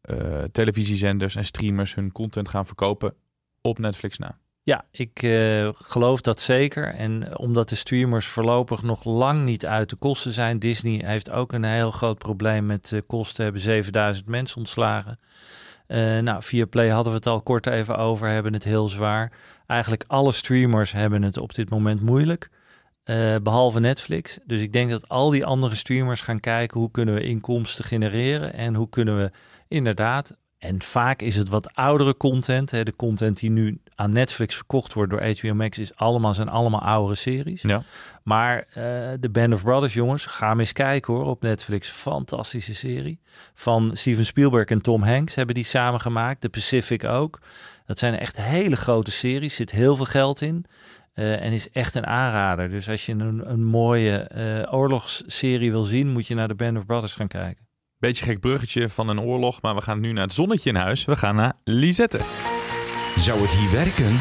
uh, 0.09 0.43
televisiezenders 0.51 1.35
en 1.35 1.45
streamers 1.45 1.95
hun 1.95 2.11
content 2.11 2.49
gaan 2.49 2.65
verkopen 2.65 3.13
op 3.61 3.79
Netflix 3.79 4.17
na. 4.17 4.37
Ja, 4.69 4.85
ik 4.91 5.21
uh, 5.23 5.69
geloof 5.73 6.21
dat 6.21 6.39
zeker. 6.39 6.93
En 6.93 7.37
omdat 7.37 7.69
de 7.69 7.75
streamers 7.75 8.25
voorlopig 8.25 8.81
nog 8.81 9.03
lang 9.03 9.45
niet 9.45 9.65
uit 9.65 9.89
de 9.89 9.95
kosten 9.95 10.33
zijn. 10.33 10.59
Disney 10.59 11.01
heeft 11.05 11.31
ook 11.31 11.53
een 11.53 11.63
heel 11.63 11.91
groot 11.91 12.17
probleem 12.17 12.65
met 12.65 12.91
uh, 12.91 13.01
kosten. 13.07 13.43
Hebben 13.43 13.61
7000 13.61 14.27
mensen 14.27 14.57
ontslagen. 14.57 15.19
Uh, 15.87 16.19
nou, 16.19 16.43
via 16.43 16.65
Play 16.65 16.89
hadden 16.89 17.11
we 17.11 17.17
het 17.17 17.27
al 17.27 17.41
kort 17.41 17.67
even 17.67 17.97
over. 17.97 18.27
Hebben 18.27 18.53
het 18.53 18.63
heel 18.63 18.89
zwaar. 18.89 19.31
Eigenlijk 19.67 20.03
alle 20.07 20.31
streamers 20.31 20.91
hebben 20.91 21.21
het 21.21 21.37
op 21.37 21.53
dit 21.53 21.69
moment 21.69 22.01
moeilijk. 22.01 22.49
Behalve 23.41 23.79
Netflix. 23.79 24.39
Dus 24.45 24.61
ik 24.61 24.73
denk 24.73 24.89
dat 24.89 25.09
al 25.09 25.29
die 25.29 25.45
andere 25.45 25.75
streamers 25.75 26.21
gaan 26.21 26.39
kijken 26.39 26.79
hoe 26.79 26.91
kunnen 26.91 27.15
we 27.15 27.23
inkomsten 27.23 27.85
genereren. 27.85 28.53
En 28.53 28.75
hoe 28.75 28.89
kunnen 28.89 29.17
we 29.17 29.31
inderdaad 29.67 30.35
en 30.59 30.81
vaak 30.81 31.21
is 31.21 31.35
het 31.35 31.49
wat 31.49 31.75
oudere 31.75 32.17
content. 32.17 32.71
Hè. 32.71 32.83
De 32.83 32.95
content 32.95 33.39
die 33.39 33.49
nu 33.49 33.81
aan 33.95 34.11
Netflix 34.11 34.55
verkocht 34.55 34.93
wordt 34.93 35.11
door 35.11 35.23
HBO 35.23 35.53
Max 35.53 35.77
is 35.77 35.95
allemaal, 35.95 36.33
zijn 36.33 36.49
allemaal 36.49 36.81
oudere 36.81 37.15
series. 37.15 37.61
Ja. 37.61 37.81
Maar 38.23 38.57
uh, 38.57 38.75
de 39.19 39.29
Band 39.31 39.53
of 39.53 39.63
Brothers, 39.63 39.93
jongens, 39.93 40.25
ga 40.25 40.57
eens 40.57 40.71
kijken 40.71 41.13
hoor 41.13 41.25
op 41.25 41.41
Netflix. 41.41 41.87
Fantastische 41.87 42.75
serie. 42.75 43.19
Van 43.53 43.91
Steven 43.93 44.25
Spielberg 44.25 44.65
en 44.65 44.81
Tom 44.81 45.03
Hanks 45.03 45.35
hebben 45.35 45.55
die 45.55 45.63
samen 45.63 46.01
gemaakt. 46.01 46.41
De 46.41 46.49
Pacific 46.49 47.03
ook. 47.03 47.39
Dat 47.85 47.99
zijn 47.99 48.17
echt 48.17 48.37
hele 48.37 48.75
grote 48.75 49.11
series. 49.11 49.55
Zit 49.55 49.71
heel 49.71 49.95
veel 49.95 50.05
geld 50.05 50.41
in. 50.41 50.65
Uh, 51.15 51.45
en 51.45 51.51
is 51.51 51.71
echt 51.71 51.95
een 51.95 52.05
aanrader. 52.05 52.69
Dus 52.69 52.89
als 52.89 53.05
je 53.05 53.11
een, 53.11 53.51
een 53.51 53.63
mooie 53.63 54.29
uh, 54.35 54.73
oorlogsserie 54.73 55.71
wil 55.71 55.83
zien, 55.83 56.07
moet 56.07 56.27
je 56.27 56.35
naar 56.35 56.47
de 56.47 56.55
Band 56.55 56.77
of 56.77 56.85
Brothers 56.85 57.15
gaan 57.15 57.27
kijken. 57.27 57.68
Beetje 57.99 58.25
gek 58.25 58.39
bruggetje 58.39 58.89
van 58.89 59.07
een 59.09 59.19
oorlog, 59.19 59.61
maar 59.61 59.75
we 59.75 59.81
gaan 59.81 59.99
nu 59.99 60.11
naar 60.11 60.23
het 60.23 60.33
zonnetje 60.33 60.69
in 60.69 60.75
huis. 60.75 61.05
We 61.05 61.15
gaan 61.15 61.35
naar 61.35 61.53
Lisette. 61.63 62.19
Zou 63.17 63.41
het 63.41 63.51
hier 63.53 63.71
werken? 63.71 64.17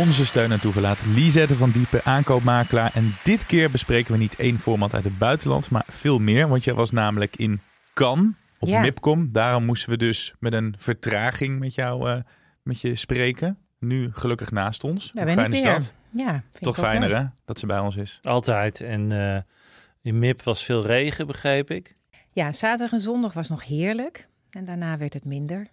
Onze 0.00 0.26
steun 0.26 0.52
en 0.52 0.60
toeverlaat 0.60 1.02
Lisette 1.14 1.54
van 1.56 1.70
Diepen, 1.70 2.00
aankoopmakelaar. 2.04 2.90
En 2.94 3.14
dit 3.24 3.46
keer 3.46 3.70
bespreken 3.70 4.12
we 4.12 4.18
niet 4.18 4.36
één 4.36 4.58
format 4.58 4.94
uit 4.94 5.04
het 5.04 5.18
buitenland, 5.18 5.70
maar 5.70 5.84
veel 5.88 6.18
meer. 6.18 6.48
Want 6.48 6.64
jij 6.64 6.74
was 6.74 6.90
namelijk 6.90 7.36
in 7.36 7.60
Cannes 7.94 8.30
op 8.58 8.68
Ja. 8.68 8.80
MIPCOM. 8.80 9.32
Daarom 9.32 9.64
moesten 9.64 9.90
we 9.90 9.96
dus 9.96 10.34
met 10.38 10.52
een 10.52 10.74
vertraging 10.78 11.58
met 11.58 11.74
jou 11.74 12.10
eh, 12.10 12.16
met 12.62 12.80
je 12.80 12.94
spreken. 12.94 13.58
Nu 13.78 14.10
gelukkig 14.12 14.50
naast 14.50 14.84
ons. 14.84 15.12
Fijn 15.14 15.52
is 15.52 15.62
weer. 15.62 15.72
dat? 15.72 15.94
Ja, 16.10 16.30
vind 16.30 16.44
ik 16.54 16.62
Toch 16.62 16.78
ook 16.78 16.84
fijner 16.84 17.08
leuk. 17.08 17.18
hè, 17.18 17.24
dat 17.44 17.58
ze 17.58 17.66
bij 17.66 17.78
ons 17.78 17.96
is. 17.96 18.18
Altijd. 18.22 18.80
En 18.80 19.10
uh, 19.10 19.36
in 20.02 20.18
MIP 20.18 20.42
was 20.42 20.64
veel 20.64 20.86
regen, 20.86 21.26
begreep 21.26 21.70
ik. 21.70 21.94
Ja, 22.32 22.52
zaterdag 22.52 22.92
en 22.92 23.00
zondag 23.00 23.32
was 23.32 23.48
nog 23.48 23.66
heerlijk. 23.66 24.28
En 24.50 24.64
daarna 24.64 24.98
werd 24.98 25.14
het 25.14 25.24
minder. 25.24 25.68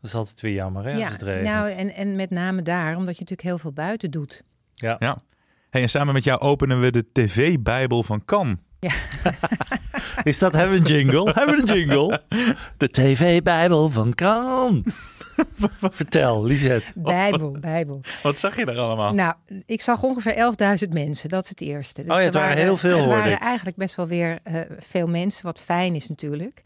Dat 0.00 0.12
is 0.12 0.14
altijd 0.14 0.40
weer 0.40 0.52
jammer, 0.52 0.84
hè, 0.84 0.90
als 0.90 1.00
ja, 1.00 1.10
het 1.10 1.22
regent. 1.22 1.44
nou, 1.44 1.70
en, 1.70 1.94
en 1.94 2.16
met 2.16 2.30
name 2.30 2.62
daar, 2.62 2.96
omdat 2.96 3.14
je 3.14 3.20
natuurlijk 3.20 3.48
heel 3.48 3.58
veel 3.58 3.72
buiten 3.72 4.10
doet. 4.10 4.42
ja. 4.72 4.96
Ja. 4.98 5.22
Hey, 5.70 5.82
en 5.82 5.88
samen 5.88 6.14
met 6.14 6.24
jou 6.24 6.40
openen 6.40 6.80
we 6.80 6.90
de 6.90 7.12
TV-bijbel 7.12 8.02
van 8.02 8.24
Cannes. 8.24 8.58
Is 10.22 10.38
dat, 10.38 10.52
hebben 10.52 10.74
we 10.74 10.80
een 10.80 10.96
jingle? 10.96 11.32
hebben 11.32 11.56
we 11.56 11.60
een 11.60 11.78
jingle? 11.78 12.22
De 12.76 12.90
TV-bijbel 12.90 13.88
van 13.88 14.14
Kan. 14.14 14.84
Vertel, 15.80 16.44
Lisette. 16.44 17.00
Bijbel, 17.00 17.56
bijbel. 17.60 18.00
Wat 18.22 18.38
zag 18.38 18.56
je 18.56 18.64
er 18.64 18.78
allemaal? 18.78 19.14
Nou, 19.14 19.34
ik 19.66 19.80
zag 19.80 20.02
ongeveer 20.02 20.54
11.000 20.86 20.88
mensen. 20.92 21.28
Dat 21.28 21.44
is 21.44 21.48
het 21.48 21.60
eerste. 21.60 22.02
Dus 22.02 22.10
Oh 22.10 22.18
ja, 22.18 22.24
het 22.24 22.34
er 22.34 22.40
waren 22.40 22.56
heel 22.56 22.76
veel, 22.76 22.98
Het 22.98 23.06
waren 23.06 23.32
ik. 23.32 23.38
eigenlijk 23.38 23.76
best 23.76 23.94
wel 23.94 24.06
weer 24.06 24.38
eh, 24.42 24.60
veel 24.78 25.06
mensen, 25.06 25.44
wat 25.44 25.60
fijn 25.60 25.94
is 25.94 26.08
natuurlijk. 26.08 26.62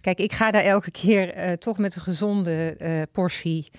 Kijk, 0.00 0.18
ik 0.18 0.32
ga 0.32 0.50
daar 0.50 0.62
elke 0.62 0.90
keer 0.90 1.34
eh, 1.34 1.52
toch 1.52 1.78
met 1.78 1.94
een 1.94 2.00
gezonde 2.00 2.76
eh, 2.78 3.02
portie 3.12 3.70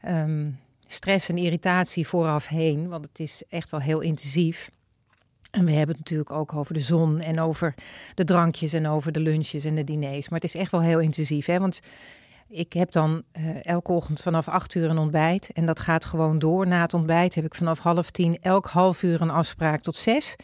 ehm, 0.00 0.50
stress 0.86 1.28
en 1.28 1.38
irritatie 1.38 2.06
vooraf 2.06 2.46
heen. 2.46 2.88
Want 2.88 3.04
het 3.04 3.18
is 3.18 3.42
echt 3.48 3.70
wel 3.70 3.80
heel 3.80 4.00
intensief. 4.00 4.70
En 5.50 5.64
we 5.64 5.70
hebben 5.70 5.96
het 5.96 6.04
natuurlijk 6.04 6.30
ook 6.30 6.54
over 6.54 6.74
de 6.74 6.80
zon 6.80 7.20
en 7.20 7.40
over 7.40 7.74
de 8.14 8.24
drankjes 8.24 8.72
en 8.72 8.86
over 8.88 9.12
de 9.12 9.20
lunches 9.20 9.64
en 9.64 9.74
de 9.74 9.84
diners. 9.84 10.28
Maar 10.28 10.40
het 10.40 10.54
is 10.54 10.60
echt 10.60 10.70
wel 10.70 10.82
heel 10.82 11.00
intensief. 11.00 11.46
Hè? 11.46 11.58
Want 11.58 11.80
ik 12.48 12.72
heb 12.72 12.92
dan 12.92 13.22
eh, 13.32 13.64
elke 13.64 13.92
ochtend 13.92 14.20
vanaf 14.20 14.48
acht 14.48 14.74
uur 14.74 14.90
een 14.90 14.98
ontbijt. 14.98 15.50
En 15.52 15.66
dat 15.66 15.80
gaat 15.80 16.04
gewoon 16.04 16.38
door. 16.38 16.66
Na 16.66 16.80
het 16.80 16.94
ontbijt 16.94 17.34
heb 17.34 17.44
ik 17.44 17.54
vanaf 17.54 17.78
half 17.78 18.10
tien 18.10 18.38
elk 18.40 18.66
half 18.66 19.02
uur 19.02 19.20
een 19.20 19.30
afspraak 19.30 19.80
tot 19.80 19.96
zes. 19.96 20.36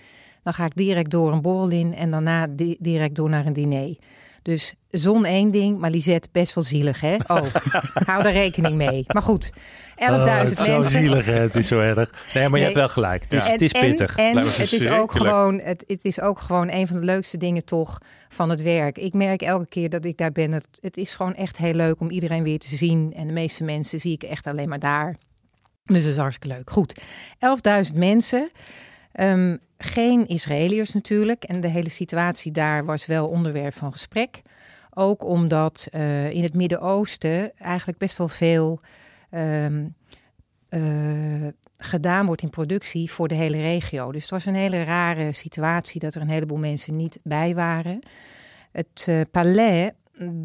Dan 0.42 0.54
ga 0.54 0.64
ik 0.64 0.74
direct 0.74 1.10
door 1.10 1.32
een 1.32 1.42
borrel 1.42 1.70
in 1.70 1.94
en 1.94 2.10
daarna 2.10 2.46
di- 2.46 2.76
direct 2.80 3.14
door 3.14 3.28
naar 3.28 3.46
een 3.46 3.52
diner. 3.52 3.96
Dus 4.42 4.74
zon 4.98 5.24
één 5.24 5.50
ding, 5.50 5.78
maar 5.78 5.90
Lisette 5.90 6.28
best 6.32 6.54
wel 6.54 6.64
zielig, 6.64 7.00
hè? 7.00 7.14
Oh, 7.26 7.42
hou 8.06 8.22
daar 8.22 8.32
rekening 8.32 8.74
mee. 8.76 9.04
Maar 9.06 9.22
goed, 9.22 9.52
11.000 9.54 9.58
Oh, 9.98 10.38
het 10.38 10.50
is 10.58 10.64
zo 10.64 10.72
mensen. 10.72 10.90
zielig, 11.00 11.26
hè? 11.26 11.32
Het 11.38 11.54
is 11.56 11.66
zo 11.68 11.80
erg. 11.80 12.32
Nee, 12.34 12.48
maar 12.48 12.58
je 12.58 12.64
hebt 12.64 12.76
wel 12.76 12.88
gelijk. 12.88 13.22
Het 13.22 13.32
is, 13.32 13.44
En- 13.44 13.52
het 13.52 13.62
is 13.62 13.72
pittig. 13.72 14.16
En, 14.16 14.36
het, 14.36 14.72
is 14.72 14.88
ook 14.88 15.12
gewoon, 15.12 15.60
het, 15.60 15.84
het 15.86 16.04
is 16.04 16.20
ook 16.20 16.38
gewoon 16.38 16.70
een 16.70 16.86
van 16.86 16.98
de 17.00 17.04
leukste 17.04 17.36
dingen 17.36 17.64
toch 17.64 17.98
van 18.28 18.50
het 18.50 18.62
werk. 18.62 18.98
Ik 18.98 19.12
merk 19.12 19.42
elke 19.42 19.66
keer 19.66 19.88
dat 19.90 20.04
ik 20.04 20.16
daar 20.16 20.32
ben. 20.32 20.52
Het, 20.52 20.68
het 20.80 20.96
is 20.96 21.14
gewoon 21.14 21.34
echt 21.34 21.56
heel 21.56 21.74
leuk 21.74 22.00
om 22.00 22.10
iedereen 22.10 22.42
weer 22.42 22.58
te 22.58 22.76
zien. 22.76 23.12
En 23.16 23.26
de 23.26 23.32
meeste 23.32 23.64
mensen 23.64 24.00
zie 24.00 24.12
ik 24.12 24.22
echt 24.22 24.46
alleen 24.46 24.68
maar 24.68 24.78
daar. 24.78 25.16
Dus 25.84 26.02
dat 26.02 26.12
is 26.12 26.18
hartstikke 26.18 26.56
leuk. 26.56 26.70
Goed, 26.70 27.00
11.000 27.92 27.98
mensen. 27.98 28.50
Ehm, 29.12 29.56
geen 29.78 30.26
Israëliërs 30.26 30.92
natuurlijk. 30.92 31.44
En 31.44 31.60
de 31.60 31.68
hele 31.68 31.88
situatie 31.88 32.52
daar 32.52 32.84
was 32.84 33.06
wel 33.06 33.28
onderwerp 33.28 33.74
van 33.74 33.92
gesprek. 33.92 34.42
Ook 34.94 35.24
omdat 35.24 35.86
eh, 35.90 36.30
in 36.30 36.42
het 36.42 36.54
Midden-Oosten 36.54 37.56
eigenlijk 37.58 37.98
best 37.98 38.18
wel 38.18 38.28
veel 38.28 38.80
ehm, 39.30 39.86
eh, 40.68 40.80
gedaan 41.76 42.26
wordt 42.26 42.42
in 42.42 42.50
productie 42.50 43.10
voor 43.10 43.28
de 43.28 43.34
hele 43.34 43.56
regio. 43.56 44.12
Dus 44.12 44.22
het 44.22 44.30
was 44.30 44.46
een 44.46 44.54
hele 44.54 44.84
rare 44.84 45.32
situatie 45.32 46.00
dat 46.00 46.14
er 46.14 46.20
een 46.20 46.28
heleboel 46.28 46.58
mensen 46.58 46.96
niet 46.96 47.18
bij 47.22 47.54
waren. 47.54 48.00
Het 48.72 49.04
eh, 49.08 49.20
palais 49.30 49.90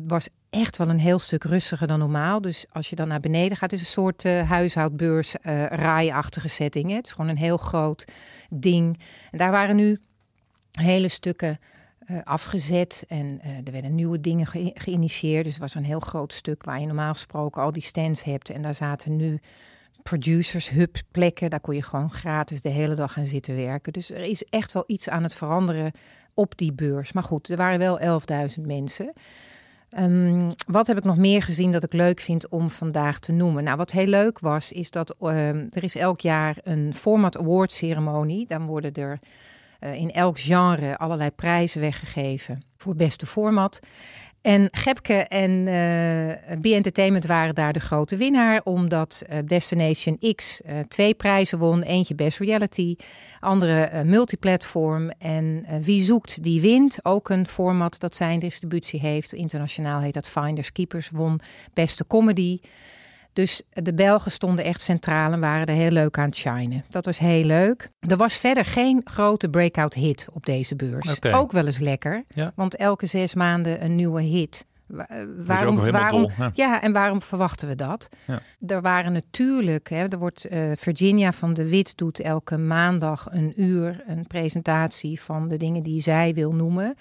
was 0.07 0.29
echt 0.49 0.77
wel 0.77 0.89
een 0.89 0.99
heel 0.99 1.19
stuk 1.19 1.43
rustiger 1.43 1.87
dan 1.87 1.99
normaal. 1.99 2.41
Dus 2.41 2.65
als 2.69 2.89
je 2.89 2.95
dan 2.95 3.07
naar 3.07 3.19
beneden 3.19 3.57
gaat, 3.57 3.71
is 3.71 3.79
een 3.79 3.85
soort 3.85 4.25
eh, 4.25 4.49
huishoudbeurs, 4.49 5.37
eh 5.37 5.65
raaiachtige 5.65 6.47
setting. 6.47 6.89
Hè. 6.89 6.95
Het 6.95 7.05
is 7.05 7.11
gewoon 7.11 7.29
een 7.29 7.37
heel 7.37 7.57
groot 7.57 8.05
ding. 8.49 8.99
En 9.31 9.37
daar 9.37 9.51
waren 9.51 9.75
nu 9.75 9.99
hele 10.71 11.07
stukken 11.07 11.59
afgezet 12.23 13.03
en 13.07 13.39
eh, 13.41 13.49
er 13.65 13.71
werden 13.71 13.95
nieuwe 13.95 14.21
dingen 14.21 14.45
ge- 14.45 14.71
geïnitieerd. 14.73 15.43
Dus 15.43 15.53
het 15.53 15.61
was 15.61 15.75
een 15.75 15.83
heel 15.83 15.99
groot 15.99 16.33
stuk 16.33 16.63
waar 16.63 16.79
je 16.79 16.85
normaal 16.85 17.13
gesproken 17.13 17.61
al 17.61 17.71
die 17.71 17.83
stands 17.83 18.23
hebt. 18.23 18.49
En 18.49 18.61
daar 18.61 18.75
zaten 18.75 19.15
nu 19.15 19.39
producers 20.03 20.69
hub 20.69 20.97
plekken. 21.11 21.49
Daar 21.49 21.59
kon 21.59 21.75
je 21.75 21.83
gewoon 21.83 22.11
gratis 22.11 22.61
de 22.61 22.69
hele 22.69 22.93
dag 22.93 23.13
gaan 23.13 23.25
zitten 23.25 23.55
werken. 23.55 23.93
Dus 23.93 24.11
er 24.11 24.23
is 24.23 24.43
echt 24.43 24.71
wel 24.71 24.83
iets 24.87 25.09
aan 25.09 25.23
het 25.23 25.33
veranderen 25.33 25.91
op 26.33 26.57
die 26.57 26.73
beurs. 26.73 27.11
Maar 27.11 27.23
goed, 27.23 27.49
er 27.49 27.57
waren 27.57 27.79
wel 27.79 27.99
11.000 28.59 28.65
mensen. 28.65 29.13
Ehm, 29.89 30.51
wat 30.67 30.87
heb 30.87 30.97
ik 30.97 31.03
nog 31.03 31.17
meer 31.17 31.41
gezien 31.43 31.71
dat 31.71 31.83
ik 31.83 31.93
leuk 31.93 32.19
vind 32.19 32.49
om 32.49 32.69
vandaag 32.69 33.19
te 33.19 33.31
noemen? 33.31 33.63
Nou, 33.63 33.77
wat 33.77 33.91
heel 33.91 34.05
leuk 34.07 34.39
was, 34.39 34.71
is 34.71 34.91
dat 34.91 35.15
ehm, 35.21 35.67
er 35.71 35.83
is 35.83 35.95
elk 35.95 36.21
jaar 36.21 36.57
een 36.63 36.93
Format 36.93 37.37
Award 37.37 37.71
ceremonie. 37.71 38.47
Dan 38.47 38.65
worden 38.65 38.93
er 38.93 39.11
eh, 39.11 39.19
in 39.79 40.11
elk 40.11 40.39
genre 40.39 40.97
allerlei 40.97 41.31
prijzen 41.31 41.81
weggegeven 41.81 42.63
voor 42.77 42.95
beste 42.95 43.25
format. 43.25 43.79
En 44.41 44.67
Gepke 44.71 45.13
en 45.13 45.67
eh 45.67 46.57
B 46.61 46.65
Entertainment 46.65 47.25
waren 47.25 47.55
daar 47.55 47.73
de 47.73 47.79
grote 47.79 48.17
winnaar, 48.17 48.61
omdat 48.63 49.23
eh, 49.27 49.39
Destination 49.45 50.17
X 50.35 50.61
eh, 50.61 50.79
twee 50.87 51.13
prijzen 51.13 51.59
won. 51.59 51.81
Eentje 51.81 52.15
Best 52.15 52.39
Reality, 52.39 52.95
andere 53.39 53.81
eh, 53.81 54.01
multiplatform. 54.01 55.09
En 55.17 55.63
eh, 55.67 55.77
Wie 55.81 56.01
zoekt, 56.01 56.43
die 56.43 56.61
wint. 56.61 56.99
Ook 57.05 57.29
een 57.29 57.47
format 57.47 57.99
dat 57.99 58.15
zijn 58.15 58.39
distributie 58.39 58.99
heeft. 58.99 59.33
Internationaal 59.33 60.01
heet 60.01 60.13
dat 60.13 60.29
Finders 60.29 60.71
Keepers, 60.71 61.09
won 61.09 61.39
Beste 61.73 62.07
Comedy. 62.07 62.59
Dus 63.39 63.61
de 63.69 63.93
Belgen 63.93 64.31
stonden 64.31 64.65
echt 64.65 64.81
centraal 64.81 65.31
en 65.31 65.39
waren 65.39 65.65
er 65.67 65.73
heel 65.73 65.91
leuk 65.91 66.17
aan 66.17 66.25
het 66.25 66.35
shinen. 66.35 66.83
Dat 66.89 67.05
was 67.05 67.19
heel 67.19 67.43
leuk. 67.43 67.89
Er 67.99 68.17
was 68.17 68.33
verder 68.35 68.65
geen 68.65 69.01
grote 69.03 69.49
breakout 69.49 69.93
hit 69.93 70.27
op 70.33 70.45
deze 70.45 70.75
beurs. 70.75 71.21
Ook 71.23 71.51
wel 71.51 71.65
eens 71.65 71.79
lekker, 71.79 72.23
Ja. 72.29 72.51
want 72.55 72.75
elke 72.75 73.05
zes 73.05 73.33
maanden 73.33 73.83
een 73.83 73.95
nieuwe 73.95 74.21
hit. 74.21 74.65
Eh, 74.87 75.05
Waarom, 75.45 75.75
waarom, 75.91 76.21
dol, 76.21 76.31
ja. 76.37 76.51
ja, 76.53 76.81
en 76.81 76.91
waarom 76.93 77.21
verwachten 77.21 77.67
we 77.67 77.75
dat? 77.75 78.09
Ja. 78.27 78.39
Er 78.67 78.81
waren 78.81 79.11
natuurlijk, 79.13 79.89
hè, 79.89 80.07
er 80.07 80.17
wordt 80.19 80.45
eh, 80.45 80.61
Virginia 80.75 81.31
van 81.33 81.53
de 81.53 81.69
Wit 81.69 81.97
doet 81.97 82.19
elke 82.19 82.57
maandag 82.57 83.27
een 83.31 83.61
uur 83.61 84.03
een 84.07 84.27
presentatie 84.27 85.21
van 85.21 85.47
de 85.47 85.57
dingen 85.57 85.83
die 85.83 86.01
zij 86.01 86.33
wil 86.33 86.51
noemen. 86.55 86.95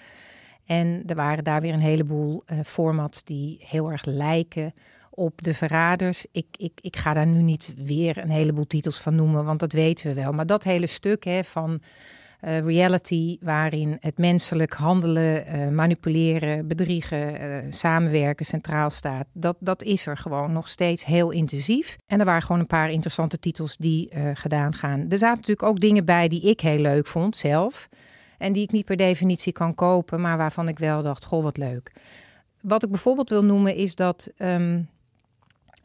En 0.65 1.03
er 1.05 1.15
waren 1.15 1.43
daar 1.43 1.61
weer 1.61 1.73
een 1.73 1.79
heleboel 1.79 2.43
eh, 2.45 2.57
formats 2.65 3.23
die 3.23 3.59
heel 3.65 3.91
erg 3.91 4.05
lijken 4.05 4.73
op 5.09 5.41
de 5.41 5.53
verraders. 5.53 6.25
Ik, 6.31 6.47
ik, 6.57 6.79
ik 6.81 6.97
ga 6.97 7.13
daar 7.13 7.27
nu 7.27 7.41
niet 7.41 7.73
weer 7.77 8.17
een 8.17 8.29
heleboel 8.29 8.67
titels 8.67 8.97
van 8.97 9.15
noemen, 9.15 9.45
want 9.45 9.59
dat 9.59 9.71
weten 9.71 10.07
we 10.07 10.21
wel. 10.21 10.31
Maar 10.31 10.45
dat 10.45 10.63
hele 10.63 10.87
stuk 10.87 11.23
hè, 11.23 11.43
van 11.43 11.81
eh, 12.39 12.59
reality, 12.59 13.37
waarin 13.41 13.97
het 13.99 14.17
menselijk 14.17 14.73
handelen, 14.73 15.45
eh, 15.45 15.69
manipuleren, 15.69 16.67
bedriegen, 16.67 17.39
eh, 17.39 17.71
samenwerken 17.71 18.45
centraal 18.45 18.89
staat, 18.89 19.27
dat, 19.33 19.57
dat 19.59 19.83
is 19.83 20.05
er 20.05 20.17
gewoon 20.17 20.51
nog 20.51 20.69
steeds 20.69 21.05
heel 21.05 21.31
intensief. 21.31 21.97
En 22.07 22.19
er 22.19 22.25
waren 22.25 22.41
gewoon 22.41 22.59
een 22.59 22.67
paar 22.67 22.89
interessante 22.89 23.39
titels 23.39 23.77
die 23.77 24.09
gedaan 24.33 24.73
gaan. 24.73 24.99
Er 25.09 25.17
zaten 25.17 25.35
natuurlijk 25.35 25.67
ook 25.67 25.79
dingen 25.79 26.05
bij 26.05 26.27
die 26.27 26.41
ik 26.41 26.61
heel 26.61 26.79
leuk 26.79 27.07
vond 27.07 27.37
zelf. 27.37 27.89
En 28.37 28.53
die 28.53 28.63
ik 28.63 28.71
niet 28.71 28.85
per 28.85 28.97
definitie 28.97 29.53
kan 29.53 29.75
kopen, 29.75 30.21
maar 30.21 30.37
waarvan 30.37 30.67
ik 30.67 30.79
wel 30.79 31.03
dacht, 31.03 31.25
goh, 31.25 31.43
wat 31.43 31.57
leuk. 31.57 31.91
Wat 32.61 32.83
ik 32.83 32.89
bijvoorbeeld 32.89 33.29
wil 33.29 33.43
noemen 33.43 33.75
is 33.75 33.95
dat 33.95 34.31
ehm, 34.37 34.81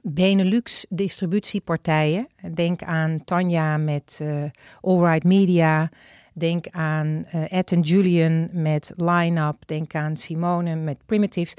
Benelux 0.07 0.87
distributiepartijen, 0.89 2.27
denk 2.55 2.83
aan 2.83 3.25
Tanja 3.25 3.77
met 3.77 4.19
eh 4.23 4.43
Allright 4.81 5.25
Media, 5.25 5.89
denk 6.33 6.67
aan 6.71 7.25
eh, 7.31 7.53
Ed 7.59 7.73
en 7.73 7.81
Julian 7.81 8.49
met 8.53 8.93
Line-Up, 8.97 9.57
denk 9.67 9.95
aan 9.95 10.17
Simone 10.17 10.75
met 10.75 10.97
Primitives, 11.07 11.55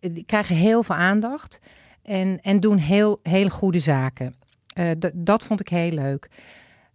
eh, 0.00 0.14
die 0.14 0.24
krijgen 0.24 0.56
heel 0.56 0.82
veel 0.82 0.94
aandacht 0.94 1.60
en, 2.02 2.38
en 2.42 2.60
doen 2.60 2.76
heel, 2.78 3.20
hele 3.22 3.50
goede 3.50 3.78
zaken. 3.78 4.34
Eh, 4.74 4.90
d- 4.90 5.10
dat 5.14 5.42
vond 5.42 5.60
ik 5.60 5.68
heel 5.68 5.90
leuk. 5.90 6.28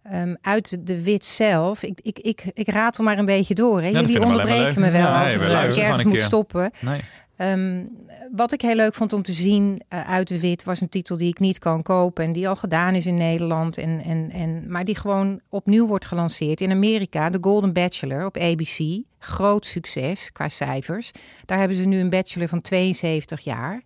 Ehm, 0.02 0.34
uit 0.40 0.86
de 0.86 1.02
wit 1.02 1.24
zelf, 1.24 1.82
ik, 1.82 2.00
ik, 2.02 2.18
ik, 2.18 2.42
ik 2.54 2.68
ratel 2.68 3.04
maar 3.04 3.18
een 3.18 3.24
beetje 3.24 3.54
door. 3.54 3.82
Hè? 3.82 3.92
dat 3.92 4.00
Jullie 4.06 4.16
onderbreken 4.24 4.80
me 4.80 4.90
wel 4.90 5.00
Ja, 5.00 5.22
als, 5.22 5.36
nee, 5.36 5.46
we 5.48 5.56
als 5.56 5.76
ik 5.76 5.82
ergens 5.82 6.04
moet 6.04 6.22
stoppen. 6.22 6.70
Nee. 6.80 7.00
Ehm, 7.38 7.84
wat 8.32 8.52
ik 8.52 8.60
heel 8.60 8.74
leuk 8.74 8.94
vond 8.94 9.12
om 9.12 9.22
te 9.22 9.32
zien 9.32 9.82
eh, 9.88 10.10
uit 10.10 10.28
de 10.28 10.40
wit 10.40 10.64
was 10.64 10.80
een 10.80 10.88
titel 10.88 11.16
die 11.16 11.28
ik 11.28 11.38
niet 11.38 11.58
kan 11.58 11.82
kopen 11.82 12.24
en 12.24 12.32
die 12.32 12.48
al 12.48 12.56
gedaan 12.56 12.94
is 12.94 13.06
in 13.06 13.14
Nederland, 13.14 13.78
en, 13.78 14.00
en, 14.00 14.30
en, 14.30 14.70
maar 14.70 14.84
die 14.84 14.96
gewoon 14.96 15.40
opnieuw 15.48 15.86
wordt 15.86 16.06
gelanceerd 16.06 16.60
in 16.60 16.70
Amerika. 16.70 17.30
The 17.30 17.38
Golden 17.40 17.72
Bachelor 17.72 18.26
op 18.26 18.36
ABC. 18.36 19.02
Groot 19.18 19.66
succes 19.66 20.32
qua 20.32 20.48
cijfers. 20.48 21.10
Daar 21.44 21.58
hebben 21.58 21.76
ze 21.76 21.84
nu 21.84 21.98
een 21.98 22.10
bachelor 22.10 22.48
van 22.48 22.60
72 22.60 23.40
jaar. 23.40 23.82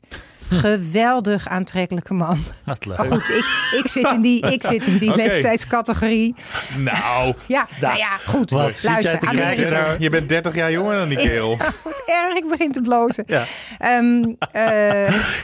Geweldig 0.60 1.48
aantrekkelijke 1.48 2.14
man. 2.14 2.44
Wat 2.64 2.84
leuk. 2.84 2.96
Maar 2.96 3.06
goed, 3.06 3.28
ik, 3.28 3.70
ik, 3.78 3.88
zit 3.88 4.08
in 4.14 4.20
die, 4.20 4.50
ik 4.52 4.62
zit 4.62 4.86
in 4.86 4.98
die 4.98 5.16
leeftijdscategorie. 5.22 6.34
Nou, 6.76 7.34
Ja, 7.46 7.66
nou 7.80 7.96
ja, 7.96 8.08
goed. 8.26 8.50
wat 8.50 8.82
Luister, 8.82 9.18
Amerika. 9.28 9.68
naar? 9.70 9.96
je 9.98 10.10
bent 10.10 10.28
30 10.28 10.54
jaar 10.54 10.70
jonger 10.72 10.96
dan 10.96 11.08
die 11.08 11.18
kerel. 11.18 11.56
Wat 11.56 12.02
erg, 12.06 12.34
ik 12.36 12.48
begin 12.48 12.72
te 12.72 12.80
blozen. 12.80 13.24
Ja. 13.26 13.42
Ehm, 13.78 14.22
eh, 14.52 14.62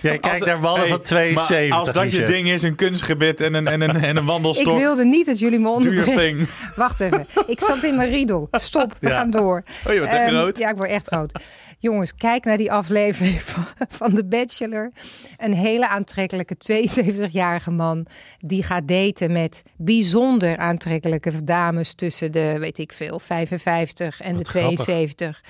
Jij 0.03 0.19
kijkt 0.19 0.25
Als- 0.31 0.39
naar 0.45 0.61
mannen 0.61 0.81
Hey, 0.81 0.89
van 0.91 1.03
72. 1.03 1.69
Maar 1.69 1.79
als 1.79 1.93
dat 1.93 2.13
je 2.13 2.23
ding 2.23 2.49
is, 2.49 2.63
een 2.63 2.75
kunstgebit 2.75 3.41
en 3.41 3.55
een, 3.55 3.67
en 3.67 3.81
een, 3.81 3.91
en 3.97 4.05
een 4.05 4.17
ik 4.17 4.23
wandelstok. 4.29 4.79
wilde 4.79 5.05
niet 5.05 5.27
dat 5.27 5.39
jullie 5.39 5.59
me 5.59 5.69
onderbreken. 5.69 6.49
Wacht 6.77 7.01
even. 7.01 7.27
Ik 7.47 7.61
zat 7.61 7.83
in 7.83 7.97
mijn 7.97 8.11
riedel. 8.11 8.49
Stop, 8.51 8.95
we 9.01 9.09
Ja. 9.09 9.15
gaan 9.15 9.31
door. 9.31 9.63
Oh, 9.87 9.93
je 9.93 10.01
bent 10.01 10.13
echt 10.13 10.27
Ehm, 10.27 10.35
rood. 10.37 10.59
Ja, 10.59 10.71
ik 10.71 10.77
word 10.77 10.91
echt 10.91 11.09
rood. 11.09 11.33
Jongens, 11.81 12.15
kijk 12.15 12.45
naar 12.45 12.57
die 12.57 12.73
aflevering 12.73 13.41
van, 13.43 13.65
van 13.89 14.15
The 14.15 14.25
Bachelor. 14.25 14.93
Een 15.37 15.55
hele 15.55 15.89
aantrekkelijke 15.89 16.57
72-jarige 16.73 17.71
man... 17.71 18.07
die 18.39 18.63
gaat 18.63 18.89
daten 18.89 19.33
met 19.33 19.63
bijzonder 19.77 20.57
aantrekkelijke 20.57 21.45
dames... 21.45 21.95
tussen 21.95 22.33
de, 22.33 22.59
weet 22.59 22.79
ik 22.79 22.93
veel, 22.93 23.19
55 23.19 24.21
en 24.21 24.33
de 24.33 24.39
Wat 24.39 24.49
grappig. 24.49 24.85
72. 24.85 25.43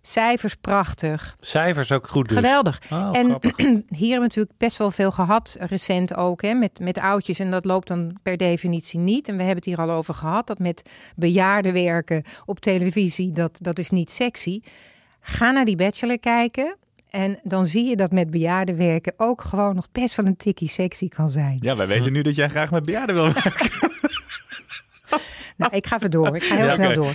Cijfers 0.00 0.54
prachtig. 0.54 1.36
Cijfers 1.40 1.92
ook 1.92 2.08
goed 2.08 2.28
dus. 2.28 2.36
Geweldig. 2.36 2.80
Oh, 2.92 3.08
en 3.12 3.28
grappig. 3.28 3.56
hier 3.56 3.74
hebben 3.88 4.08
we 4.08 4.18
natuurlijk 4.18 4.58
best 4.58 4.76
wel 4.76 4.90
veel 4.90 5.10
gehad, 5.10 5.56
recent 5.60 6.16
ook, 6.16 6.42
hè, 6.42 6.54
met, 6.54 6.78
met 6.80 6.98
oudjes. 6.98 7.38
En 7.38 7.50
dat 7.50 7.64
loopt 7.64 7.88
dan 7.88 8.18
per 8.22 8.36
definitie 8.36 8.98
niet. 8.98 9.28
En 9.28 9.34
we 9.36 9.42
hebben 9.42 9.56
het 9.56 9.64
hier 9.64 9.78
al 9.78 9.90
over 9.90 10.14
gehad, 10.14 10.46
dat 10.46 10.58
met 10.58 10.90
bejaarden 11.16 11.72
werken 11.72 12.22
op 12.44 12.60
televisie, 12.60 13.32
dat, 13.32 13.58
dat 13.60 13.78
is 13.78 13.90
niet 13.90 14.10
sexy. 14.10 14.60
Ga 15.28 15.50
naar 15.50 15.64
die 15.64 15.76
bachelor 15.76 16.18
kijken. 16.18 16.76
En 17.10 17.38
dan 17.42 17.66
zie 17.66 17.84
je 17.84 17.96
dat 17.96 18.12
met 18.12 18.30
bejaarden 18.30 18.76
werken 18.76 19.14
ook 19.16 19.42
gewoon 19.42 19.74
nog 19.74 19.88
best 19.92 20.14
wel 20.14 20.26
een 20.26 20.36
tikkie 20.36 20.68
sexy 20.68 21.08
kan 21.08 21.30
zijn. 21.30 21.58
Ja, 21.62 21.76
wij 21.76 21.86
weten 21.86 22.12
nu 22.12 22.22
dat 22.22 22.34
jij 22.34 22.48
graag 22.48 22.70
met 22.70 22.84
bejaarden 22.84 23.14
wil 23.14 23.32
werken. 23.32 23.70
Nou, 25.56 25.76
ik 25.76 25.86
ga 25.86 25.96
even 25.96 26.10
door. 26.10 26.36
Ik 26.36 26.42
ga 26.42 26.56
heel 26.56 26.64
Ja, 26.64 26.74
snel 26.74 26.94
door. 26.94 27.14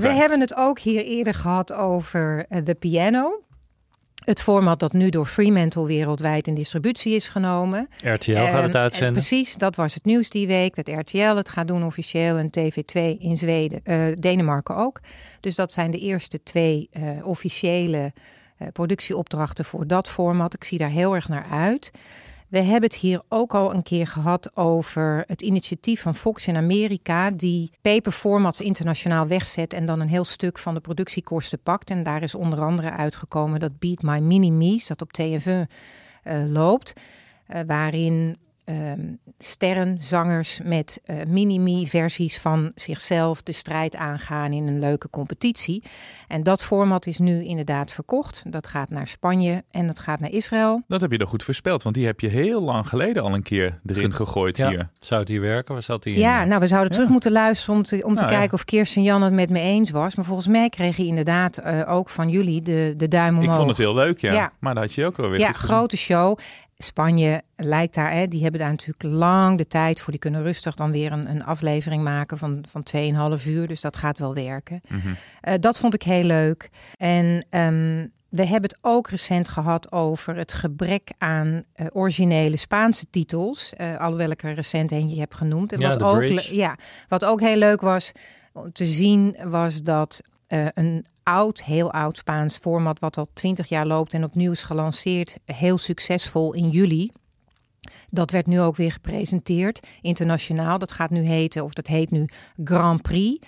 We 0.00 0.08
hebben 0.08 0.40
het 0.40 0.56
ook 0.56 0.78
hier 0.78 1.04
eerder 1.04 1.34
gehad 1.34 1.72
over 1.72 2.44
eh, 2.48 2.64
de 2.64 2.74
piano. 2.74 3.42
Het 4.28 4.42
format 4.42 4.80
dat 4.80 4.92
nu 4.92 5.08
door 5.08 5.26
Fremantle 5.26 5.86
wereldwijd 5.86 6.46
in 6.46 6.54
distributie 6.54 7.14
is 7.14 7.28
genomen. 7.28 7.88
RTL 8.04 8.32
gaat 8.34 8.62
het 8.62 8.74
En- 8.74 8.80
uitzenden. 8.80 9.06
en 9.08 9.12
precies, 9.12 9.54
dat 9.54 9.76
was 9.76 9.94
het 9.94 10.04
nieuws 10.04 10.30
die 10.30 10.46
week. 10.46 10.74
Dat 10.74 10.88
RTL 10.88 11.18
het 11.36 11.48
gaat 11.48 11.68
doen 11.68 11.84
officieel 11.84 12.36
en 12.36 12.50
TV2 12.50 13.18
in 13.18 13.36
Zweden, 13.36 13.80
eh, 13.84 13.98
Denemarken 14.18 14.76
ook. 14.76 15.00
Dus 15.40 15.54
dat 15.54 15.72
zijn 15.72 15.90
de 15.90 15.98
eerste 15.98 16.42
twee 16.42 16.88
eh, 16.92 17.02
officiële 17.22 18.12
eh, 18.56 18.68
productieopdrachten 18.72 19.64
voor 19.64 19.86
dat 19.86 20.08
format. 20.08 20.54
Ik 20.54 20.64
zie 20.64 20.78
daar 20.78 20.90
heel 20.90 21.14
erg 21.14 21.28
naar 21.28 21.46
uit. 21.50 21.90
We 22.48 22.58
hebben 22.58 22.90
het 22.90 22.98
hier 22.98 23.22
ook 23.28 23.54
al 23.54 23.74
een 23.74 23.82
keer 23.82 24.06
gehad 24.06 24.56
over 24.56 25.24
het 25.26 25.42
initiatief 25.42 26.02
van 26.02 26.14
Fox 26.14 26.46
in 26.46 26.56
Amerika, 26.56 27.30
die 27.30 27.70
paperformats 27.82 28.60
internationaal 28.60 29.26
wegzet 29.26 29.72
en 29.72 29.86
dan 29.86 30.00
een 30.00 30.08
heel 30.08 30.24
stuk 30.24 30.58
van 30.58 30.74
de 30.74 30.80
productiekosten 30.80 31.58
pakt. 31.62 31.90
En 31.90 32.02
daar 32.02 32.22
is 32.22 32.34
onder 32.34 32.60
andere 32.60 32.90
uitgekomen 32.90 33.60
dat 33.60 33.78
Beat 33.78 34.02
My 34.02 34.18
Mini 34.18 34.50
Me's, 34.50 34.86
dat 34.86 35.02
op 35.02 35.10
TF1 35.20 35.72
eh, 36.22 36.44
loopt, 36.46 36.92
eh, 37.46 37.60
waarin 37.66 38.36
ehm, 38.68 39.00
sterren, 39.38 39.96
zangers 40.00 40.60
met 40.64 41.00
eh 41.04 41.16
mini-me-versies 41.26 42.38
van 42.38 42.72
zichzelf 42.74 43.42
de 43.42 43.52
strijd 43.52 43.96
aangaan 43.96 44.52
in 44.52 44.66
een 44.66 44.78
leuke 44.78 45.10
competitie. 45.10 45.82
En 46.28 46.42
dat 46.42 46.62
format 46.62 47.06
is 47.06 47.18
nu 47.18 47.44
inderdaad 47.44 47.90
verkocht. 47.90 48.42
Dat 48.46 48.66
gaat 48.66 48.90
naar 48.90 49.06
Spanje 49.08 49.64
en 49.70 49.86
dat 49.86 49.98
gaat 49.98 50.20
naar 50.20 50.30
Israël. 50.30 50.82
Dat 50.88 51.00
heb 51.00 51.10
je 51.12 51.18
dan 51.18 51.26
goed 51.26 51.42
voorspeld, 51.42 51.82
want 51.82 51.94
die 51.94 52.06
heb 52.06 52.20
je 52.20 52.28
heel 52.28 52.60
lang 52.62 52.88
geleden 52.88 53.22
al 53.22 53.34
een 53.34 53.42
keer 53.42 53.80
erin 53.86 54.12
gegooid 54.14 54.56
Ja. 54.56 54.68
hier. 54.68 54.88
Zou 54.98 55.20
het 55.20 55.28
hier 55.28 55.40
werken? 55.40 55.72
Waar 55.72 55.82
zat 55.82 56.06
in? 56.06 56.18
Ja, 56.18 56.44
nou, 56.44 56.60
we 56.60 56.66
zouden 56.66 56.92
terug 56.92 57.08
moeten 57.08 57.32
luisteren 57.32 57.74
om 57.74 57.82
te, 57.82 57.94
om 58.04 58.14
te 58.14 58.20
Nou, 58.20 58.32
ja. 58.32 58.38
kijken 58.38 58.54
of 58.54 58.64
Kirsten 58.64 59.02
Jan 59.02 59.22
het 59.22 59.32
met 59.32 59.50
me 59.50 59.60
eens 59.60 59.90
was. 59.90 60.14
Maar 60.14 60.24
volgens 60.24 60.46
mij 60.48 60.68
kreeg 60.68 60.96
hij 60.96 61.06
inderdaad 61.06 61.56
eh, 61.56 61.80
ook 61.86 62.10
van 62.10 62.28
jullie 62.28 62.62
de, 62.62 62.94
de 62.96 63.08
duim 63.08 63.34
omhoog. 63.38 63.50
Ik 63.50 63.56
vond 63.56 63.68
het 63.68 63.78
heel 63.78 63.94
leuk, 63.94 64.20
ja. 64.20 64.32
Ja. 64.32 64.52
Maar 64.60 64.74
dat 64.74 64.82
had 64.82 64.92
je 64.94 65.06
ook 65.06 65.16
wel 65.16 65.30
weer 65.30 65.40
Ja, 65.40 65.52
grote 65.52 65.96
show. 65.96 66.38
Spanje 66.84 67.42
lijkt 67.56 67.94
daar, 67.94 68.12
hè, 68.12 68.28
die 68.28 68.42
hebben 68.42 68.60
daar 68.60 68.70
natuurlijk 68.70 69.14
lang 69.14 69.58
de 69.58 69.66
tijd 69.66 70.00
voor. 70.00 70.10
Die 70.12 70.20
kunnen 70.20 70.42
rustig 70.42 70.74
dan 70.74 70.90
weer 70.90 71.12
een, 71.12 71.30
een 71.30 71.44
aflevering 71.44 72.02
maken 72.02 72.38
van, 72.38 72.64
van 72.68 72.86
2,5 73.40 73.46
uur. 73.46 73.66
Dus 73.66 73.80
dat 73.80 73.96
gaat 73.96 74.18
wel 74.18 74.34
werken. 74.34 74.80
Mhm. 74.88 75.08
Eh, 75.40 75.54
dat 75.60 75.78
vond 75.78 75.94
ik 75.94 76.02
heel 76.02 76.24
leuk. 76.24 76.70
En 76.96 77.46
ehm, 77.50 78.06
we 78.28 78.44
hebben 78.46 78.70
het 78.70 78.78
ook 78.80 79.08
recent 79.08 79.48
gehad 79.48 79.92
over 79.92 80.36
het 80.36 80.52
gebrek 80.52 81.10
aan 81.18 81.62
eh, 81.72 81.86
originele 81.92 82.56
Spaanse 82.56 83.06
titels. 83.10 83.74
eh, 83.74 83.96
alhoewel 83.96 84.30
ik 84.30 84.42
er 84.42 84.54
recent 84.54 84.90
eentje 84.92 85.20
heb 85.20 85.34
genoemd. 85.34 85.72
En 85.72 85.80
Ja, 85.80 85.88
wat, 85.88 86.02
ook, 86.02 86.22
ja, 86.40 86.76
wat 87.08 87.24
ook 87.24 87.40
heel 87.40 87.56
leuk 87.56 87.80
was 87.80 88.12
om 88.52 88.72
te 88.72 88.86
zien, 88.86 89.36
was 89.44 89.82
dat 89.82 90.20
eh, 90.48 90.66
een 90.74 91.06
oud, 91.22 91.62
heel 91.62 91.92
oud 91.92 92.16
Spaans 92.16 92.56
format, 92.56 92.98
wat 92.98 93.16
al 93.16 93.28
twintig 93.32 93.68
jaar 93.68 93.86
loopt 93.86 94.14
en 94.14 94.24
opnieuw 94.24 94.52
is 94.52 94.62
gelanceerd, 94.62 95.36
heel 95.44 95.78
succesvol 95.78 96.54
in 96.54 96.68
juli. 96.68 97.10
Dat 98.10 98.30
werd 98.30 98.46
nu 98.46 98.60
ook 98.60 98.76
weer 98.76 98.92
gepresenteerd 98.92 99.86
internationaal. 100.00 100.78
Dat 100.78 100.92
gaat 100.92 101.10
nu 101.10 101.20
heten, 101.20 101.64
of 101.64 101.72
dat 101.72 101.86
heet 101.86 102.10
nu 102.10 102.28
Grand 102.64 103.02
Prix. 103.02 103.46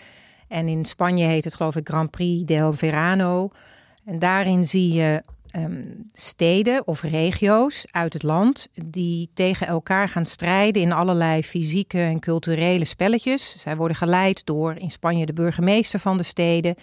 En 0.48 0.68
in 0.68 0.84
Spanje 0.84 1.24
heet 1.24 1.44
het 1.44 1.54
geloof 1.54 1.76
ik 1.76 1.88
Grand 1.88 2.10
Prix 2.10 2.46
del 2.46 2.72
Verano. 2.72 3.50
En 4.04 4.18
daarin 4.18 4.66
zie 4.66 4.92
je 4.92 5.22
ehm, 5.50 5.82
steden 6.12 6.86
of 6.86 7.02
regio's 7.02 7.86
uit 7.90 8.12
het 8.12 8.22
land 8.22 8.68
die 8.84 9.30
tegen 9.34 9.66
elkaar 9.66 10.08
gaan 10.08 10.26
strijden 10.26 10.82
in 10.82 10.92
allerlei 10.92 11.42
fysieke 11.42 11.98
en 11.98 12.20
culturele 12.20 12.84
spelletjes. 12.84 13.60
Zij 13.60 13.76
worden 13.76 13.96
geleid 13.96 14.46
door 14.46 14.76
in 14.76 14.90
Spanje 14.90 15.26
de 15.26 15.32
burgemeester 15.32 15.98
van 16.00 16.16
de 16.16 16.22
steden. 16.22 16.74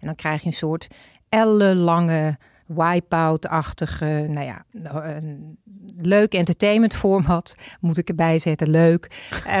En 0.00 0.06
dan 0.06 0.14
krijg 0.14 0.40
je 0.40 0.46
een 0.46 0.52
soort 0.52 0.86
ellenlange 1.28 2.38
wipeout-achtige, 2.66 4.26
nou 4.28 4.46
ja, 4.46 4.64
een 4.72 5.58
leuk 5.96 6.34
entertainment 6.34 6.94
format, 6.94 7.56
moet 7.80 7.98
ik 7.98 8.08
erbij 8.08 8.38
zetten, 8.38 8.70
leuk. 8.70 9.08
Eh, 9.44 9.60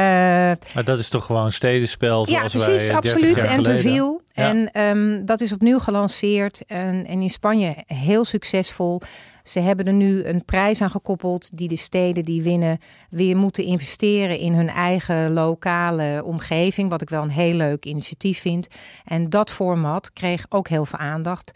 Maar 0.74 0.84
dat 0.84 0.98
is 0.98 1.08
toch 1.08 1.24
gewoon 1.24 1.52
stedenspel 1.52 2.28
ja, 2.28 2.48
zoals 2.48 2.52
precies, 2.52 2.88
wij 2.88 2.96
eh, 2.96 3.00
30 3.00 3.12
absoluut. 3.12 3.42
En. 3.42 4.22
Ja. 4.34 4.48
En 4.48 4.70
ehm, 4.72 5.24
dat 5.24 5.40
is 5.40 5.52
opnieuw 5.52 5.78
gelanceerd. 5.78 6.64
En, 6.66 7.06
en 7.06 7.20
in 7.22 7.30
Spanje 7.30 7.74
heel 7.86 8.24
succesvol. 8.24 9.00
Ze 9.42 9.60
hebben 9.60 9.86
er 9.86 9.92
nu 9.92 10.24
een 10.24 10.44
prijs 10.44 10.80
aan 10.80 10.90
gekoppeld 10.90 11.56
die 11.56 11.68
de 11.68 11.76
steden 11.76 12.24
die 12.24 12.42
winnen 12.42 12.78
weer 13.10 13.36
moeten 13.36 13.64
investeren 13.64 14.38
in 14.38 14.52
hun 14.52 14.68
eigen 14.68 15.32
lokale 15.32 16.22
omgeving. 16.24 16.90
Wat 16.90 17.02
ik 17.02 17.08
wel 17.08 17.22
een 17.22 17.30
heel 17.30 17.54
leuk 17.54 17.84
initiatief 17.84 18.40
vind. 18.40 18.66
En 19.04 19.30
dat 19.30 19.50
format 19.50 20.12
kreeg 20.12 20.46
ook 20.48 20.68
heel 20.68 20.84
veel 20.84 20.98
aandacht. 20.98 21.52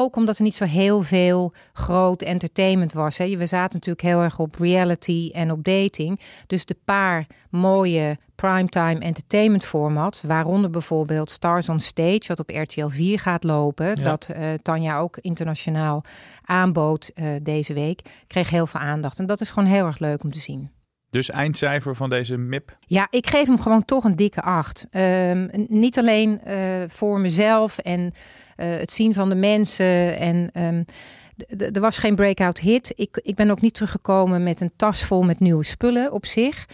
Ook 0.00 0.16
omdat 0.16 0.36
er 0.36 0.42
niet 0.42 0.54
zo 0.54 0.64
heel 0.64 1.02
veel 1.02 1.52
groot 1.72 2.22
entertainment 2.22 2.92
was. 2.92 3.18
Hè. 3.18 3.36
We 3.36 3.46
zaten 3.46 3.74
natuurlijk 3.74 4.06
heel 4.06 4.22
erg 4.22 4.38
op 4.38 4.54
reality 4.54 5.30
en 5.32 5.50
op 5.50 5.64
dating. 5.64 6.20
Dus 6.46 6.64
de 6.64 6.76
paar 6.84 7.26
mooie 7.50 8.18
primetime 8.34 8.98
entertainment 8.98 9.64
formats, 9.64 10.22
waaronder 10.22 10.70
bijvoorbeeld 10.70 11.30
Stars 11.30 11.68
on 11.68 11.80
Stage, 11.80 12.22
wat 12.26 12.38
op 12.38 12.50
RTL 12.50 12.88
4 12.88 13.18
gaat 13.18 13.44
lopen, 13.44 14.04
dat 14.04 14.28
eh, 14.28 14.46
Tanja 14.62 14.98
ook 14.98 15.16
internationaal 15.16 16.04
aanbood 16.44 17.10
eh, 17.14 17.26
deze 17.42 17.74
week, 17.74 18.00
kreeg 18.26 18.50
heel 18.50 18.66
veel 18.66 18.80
aandacht. 18.80 19.18
En 19.18 19.26
dat 19.26 19.40
is 19.40 19.50
gewoon 19.50 19.68
heel 19.68 19.86
erg 19.86 19.98
leuk 19.98 20.24
om 20.24 20.32
te 20.32 20.38
zien. 20.38 20.70
Dus 21.10 21.30
eindcijfer 21.30 21.94
van 21.94 22.10
deze 22.10 22.36
MIP. 22.36 22.76
Ja, 22.86 23.06
ik 23.10 23.26
geef 23.26 23.46
hem 23.46 23.60
gewoon 23.60 23.84
toch 23.84 24.04
een 24.04 24.16
dikke 24.16 24.42
acht. 24.42 24.86
Ehm, 24.90 25.48
niet 25.68 25.98
alleen 25.98 26.40
eh, 26.42 26.56
voor 26.88 27.20
mezelf 27.20 27.78
en 27.78 28.12
eh, 28.56 28.70
het 28.70 28.92
zien 28.92 29.14
van 29.14 29.28
de 29.28 29.34
mensen. 29.34 30.18
En 30.18 30.50
ehm, 30.52 30.82
er 31.74 31.80
was 31.80 31.98
geen 31.98 32.14
breakout 32.14 32.58
hit. 32.58 32.92
Ik, 32.96 33.20
ik 33.22 33.34
ben 33.34 33.50
ook 33.50 33.60
niet 33.60 33.74
teruggekomen 33.74 34.42
met 34.42 34.60
een 34.60 34.72
tas 34.76 35.04
vol 35.04 35.22
met 35.22 35.40
nieuwe 35.40 35.64
spullen 35.64 36.12
op 36.12 36.26
zich. 36.26 36.66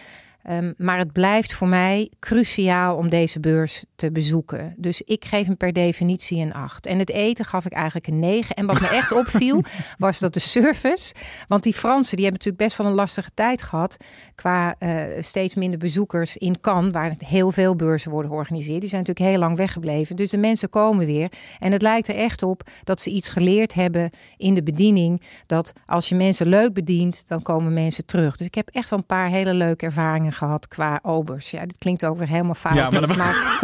Ehm, 0.45 0.73
maar 0.77 0.97
het 0.97 1.11
blijft 1.11 1.53
voor 1.53 1.67
mij 1.67 2.11
cruciaal 2.19 2.95
om 2.97 3.09
deze 3.09 3.39
beurs 3.39 3.85
te 3.95 4.11
bezoeken. 4.11 4.73
Dus 4.77 5.01
ik 5.01 5.25
geef 5.25 5.45
hem 5.45 5.57
per 5.57 5.73
definitie 5.73 6.41
een 6.41 6.53
8. 6.53 6.85
En 6.85 6.99
het 6.99 7.09
eten 7.09 7.45
gaf 7.45 7.65
ik 7.65 7.73
eigenlijk 7.73 8.07
een 8.07 8.19
9. 8.19 8.55
En 8.55 8.65
wat 8.65 8.79
me 8.79 8.87
echt 8.87 9.11
opviel, 9.21 9.63
was 9.97 10.19
dat 10.19 10.33
de 10.33 10.39
service. 10.39 11.13
Want 11.47 11.63
die 11.63 11.73
Fransen 11.73 12.15
die 12.15 12.25
hebben 12.25 12.43
natuurlijk 12.43 12.63
best 12.63 12.77
wel 12.77 12.87
een 12.87 12.97
lastige 12.97 13.29
tijd 13.33 13.61
gehad. 13.61 13.97
Qua 14.35 14.75
eh, 14.79 15.03
steeds 15.19 15.55
minder 15.55 15.79
bezoekers 15.79 16.37
in 16.37 16.61
Cannes, 16.61 16.91
waar 16.91 17.15
heel 17.17 17.51
veel 17.51 17.75
beurzen 17.75 18.11
worden 18.11 18.31
georganiseerd. 18.31 18.79
Die 18.79 18.89
zijn 18.89 19.01
natuurlijk 19.01 19.31
heel 19.31 19.39
lang 19.39 19.57
weggebleven. 19.57 20.15
Dus 20.15 20.29
de 20.29 20.37
mensen 20.37 20.69
komen 20.69 21.05
weer. 21.05 21.31
En 21.59 21.71
het 21.71 21.81
lijkt 21.81 22.07
er 22.07 22.15
echt 22.15 22.43
op 22.43 22.61
dat 22.83 23.01
ze 23.01 23.09
iets 23.09 23.29
geleerd 23.29 23.73
hebben 23.73 24.09
in 24.37 24.53
de 24.53 24.63
bediening. 24.63 25.21
Dat 25.45 25.71
als 25.85 26.09
je 26.09 26.15
mensen 26.15 26.47
leuk 26.47 26.73
bedient, 26.73 27.27
dan 27.27 27.41
komen 27.41 27.73
mensen 27.73 28.05
terug. 28.05 28.37
Dus 28.37 28.47
ik 28.47 28.55
heb 28.55 28.69
echt 28.69 28.89
wel 28.89 28.99
een 28.99 29.05
paar 29.05 29.29
hele 29.29 29.53
leuke 29.53 29.85
ervaringen 29.85 30.33
gehad 30.37 30.67
qua 30.67 30.99
obers. 31.01 31.51
Ja, 31.51 31.65
dit 31.65 31.77
klinkt 31.77 32.05
ook 32.05 32.17
weer 32.17 32.27
helemaal 32.27 32.53
fout. 32.53 32.75
Ja, 32.75 32.89
maar 32.89 33.07
dan- 33.07 33.17
maar 33.23 33.61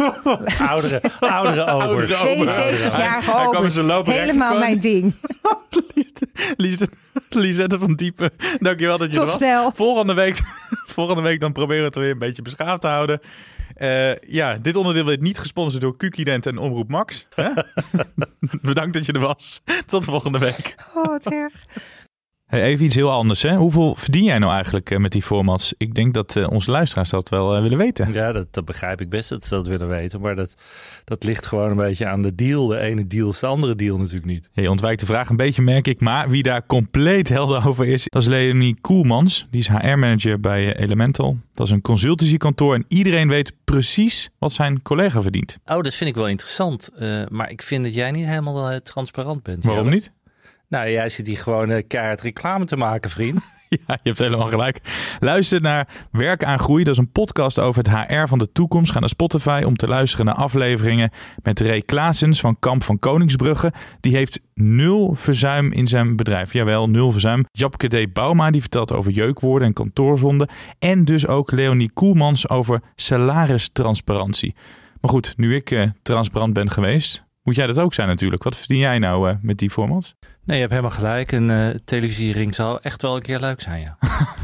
Oudere, 0.68 1.00
oudere 1.20 1.66
obers. 1.66 2.14
Oudere 2.14 2.76
72-jarige 2.76 3.30
Hij 3.30 3.48
kwam 3.48 3.64
in 3.66 3.90
obers. 3.90 4.16
Helemaal 4.16 4.58
mijn 4.58 4.80
ding. 4.80 5.14
Lisette, 7.28 7.78
van 7.78 7.94
Diepen, 7.94 8.30
dankjewel 8.58 8.98
dat 8.98 9.10
je 9.10 9.14
Tot 9.16 9.22
er 9.24 9.28
was. 9.30 9.36
snel. 9.38 9.70
Volgende 9.74 10.14
week, 10.14 10.40
volgende 10.96 11.22
week 11.22 11.40
dan 11.40 11.52
proberen 11.52 11.80
we 11.80 11.86
het 11.88 11.94
weer 11.96 12.10
een 12.10 12.18
beetje 12.18 12.42
beschaafd 12.42 12.80
te 12.80 12.86
houden. 12.86 13.20
Eh, 13.74 14.16
ja, 14.16 14.58
dit 14.58 14.76
onderdeel 14.76 15.04
werd 15.04 15.20
niet 15.20 15.38
gesponsord 15.38 15.82
door 15.82 15.96
Qkident 15.96 16.46
en 16.46 16.58
Omroep 16.58 16.88
Max. 16.88 17.26
Hè? 17.34 17.48
Bedankt 18.62 18.94
dat 18.94 19.06
je 19.06 19.12
er 19.12 19.20
was. 19.20 19.60
Tot 19.86 20.04
volgende 20.04 20.38
week. 20.38 20.74
Oh, 20.94 21.04
wat 21.06 21.26
erg. 21.26 21.52
Hey, 22.52 22.62
even 22.62 22.84
iets 22.84 22.94
heel 22.94 23.10
anders. 23.10 23.42
Hè? 23.42 23.56
Hoeveel 23.56 23.94
verdien 23.94 24.24
jij 24.24 24.38
nou 24.38 24.52
eigenlijk 24.52 24.90
eh, 24.90 24.98
met 24.98 25.12
die 25.12 25.22
formats? 25.22 25.74
Ik 25.76 25.94
denk 25.94 26.14
dat 26.14 26.36
eh, 26.36 26.50
onze 26.50 26.70
luisteraars 26.70 27.10
dat 27.10 27.28
wel 27.28 27.56
eh, 27.56 27.62
willen 27.62 27.78
weten. 27.78 28.12
Ja, 28.12 28.32
dat, 28.32 28.46
dat 28.50 28.64
begrijp 28.64 29.00
ik 29.00 29.08
best 29.08 29.28
dat 29.28 29.46
ze 29.46 29.54
dat 29.54 29.66
willen 29.66 29.88
weten. 29.88 30.20
Maar 30.20 30.36
dat, 30.36 30.54
dat 31.04 31.24
ligt 31.24 31.46
gewoon 31.46 31.70
een 31.70 31.76
beetje 31.76 32.06
aan 32.06 32.22
de 32.22 32.34
deal. 32.34 32.66
De 32.66 32.78
ene 32.78 33.06
deal 33.06 33.30
is 33.30 33.38
de 33.38 33.46
andere 33.46 33.74
deal 33.74 33.98
natuurlijk 33.98 34.26
niet. 34.26 34.50
Je 34.52 34.70
ontwijkt 34.70 35.00
de 35.00 35.06
vraag 35.06 35.28
een 35.28 35.36
beetje, 35.36 35.62
merk 35.62 35.86
ik. 35.86 36.00
Maar 36.00 36.30
wie 36.30 36.42
daar 36.42 36.66
compleet 36.66 37.28
helder 37.28 37.66
over 37.68 37.86
is, 37.86 38.04
dat 38.04 38.22
is 38.22 38.28
Leonie 38.28 38.76
Koelmans. 38.80 39.46
Die 39.50 39.60
is 39.60 39.68
HR-manager 39.68 40.40
bij 40.40 40.76
Elemental. 40.76 41.38
Dat 41.52 41.66
is 41.66 41.72
een 41.72 41.82
consultancykantoor 41.82 42.74
en 42.74 42.84
iedereen 42.88 43.28
weet 43.28 43.52
precies 43.64 44.30
wat 44.38 44.52
zijn 44.52 44.82
collega 44.82 45.22
verdient. 45.22 45.58
Oh, 45.64 45.80
dat 45.80 45.94
vind 45.94 46.10
ik 46.10 46.16
wel 46.16 46.28
interessant. 46.28 46.90
Maar 47.28 47.50
ik 47.50 47.62
vind 47.62 47.84
dat 47.84 47.94
jij 47.94 48.10
niet 48.10 48.26
helemaal 48.26 48.80
transparant 48.80 49.42
bent. 49.42 49.64
Waarom 49.64 49.90
niet? 49.90 50.12
Nou, 50.72 50.90
jij 50.90 51.08
zit 51.08 51.26
hier 51.26 51.36
gewoon 51.36 51.70
eh, 51.70 51.82
keihard 51.86 52.20
reclame 52.20 52.64
te 52.64 52.76
maken, 52.76 53.10
vriend. 53.10 53.46
Ja, 53.86 53.98
je 54.02 54.08
hebt 54.08 54.18
helemaal 54.18 54.48
gelijk. 54.48 54.80
Luister 55.20 55.60
naar 55.60 55.88
Werk 56.10 56.44
aan 56.44 56.58
Groei. 56.58 56.84
Dat 56.84 56.92
is 56.92 56.98
een 56.98 57.12
podcast 57.12 57.58
over 57.58 57.82
het 57.82 57.90
HR 57.90 58.26
van 58.26 58.38
de 58.38 58.52
toekomst. 58.52 58.92
Ga 58.92 58.98
naar 58.98 59.08
Spotify 59.08 59.62
om 59.66 59.76
te 59.76 59.88
luisteren 59.88 60.26
naar 60.26 60.34
afleveringen 60.34 61.10
met 61.42 61.60
Ray 61.60 61.82
Klaasens 61.82 62.40
van 62.40 62.58
Kamp 62.58 62.82
van 62.82 62.98
Koningsbrugge. 62.98 63.72
Die 64.00 64.16
heeft 64.16 64.40
nul 64.54 65.14
verzuim 65.14 65.72
in 65.72 65.86
zijn 65.86 66.16
bedrijf. 66.16 66.52
Jawel, 66.52 66.88
nul 66.88 67.12
verzuim. 67.12 67.44
Japke 67.50 67.88
D. 67.88 68.12
Bauma 68.12 68.50
die 68.50 68.60
vertelt 68.60 68.92
over 68.92 69.12
jeukwoorden 69.12 69.68
en 69.68 69.74
kantoorzonden. 69.74 70.48
En 70.78 71.04
dus 71.04 71.26
ook 71.26 71.50
Leonie 71.50 71.92
Koelmans 71.92 72.48
over 72.48 72.80
salaristransparantie. 72.94 74.54
Maar 75.00 75.10
goed, 75.10 75.34
nu 75.36 75.54
ik 75.54 75.70
eh, 75.70 75.90
transparant 76.02 76.52
ben 76.52 76.70
geweest, 76.70 77.24
moet 77.42 77.56
jij 77.56 77.66
dat 77.66 77.78
ook 77.78 77.94
zijn 77.94 78.08
natuurlijk. 78.08 78.42
Wat 78.42 78.56
verdien 78.56 78.78
jij 78.78 78.98
nou 78.98 79.28
eh, 79.28 79.36
met 79.40 79.58
die 79.58 79.70
formats? 79.70 80.14
Nee, 80.44 80.56
je 80.56 80.62
hebt 80.62 80.70
helemaal 80.70 80.96
gelijk. 80.96 81.32
Een 81.32 81.48
uh, 81.48 81.68
televisiering 81.84 82.54
zal 82.54 82.80
echt 82.80 83.02
wel 83.02 83.16
een 83.16 83.22
keer 83.22 83.40
leuk 83.40 83.60
zijn, 83.60 83.80
ja. 83.80 83.96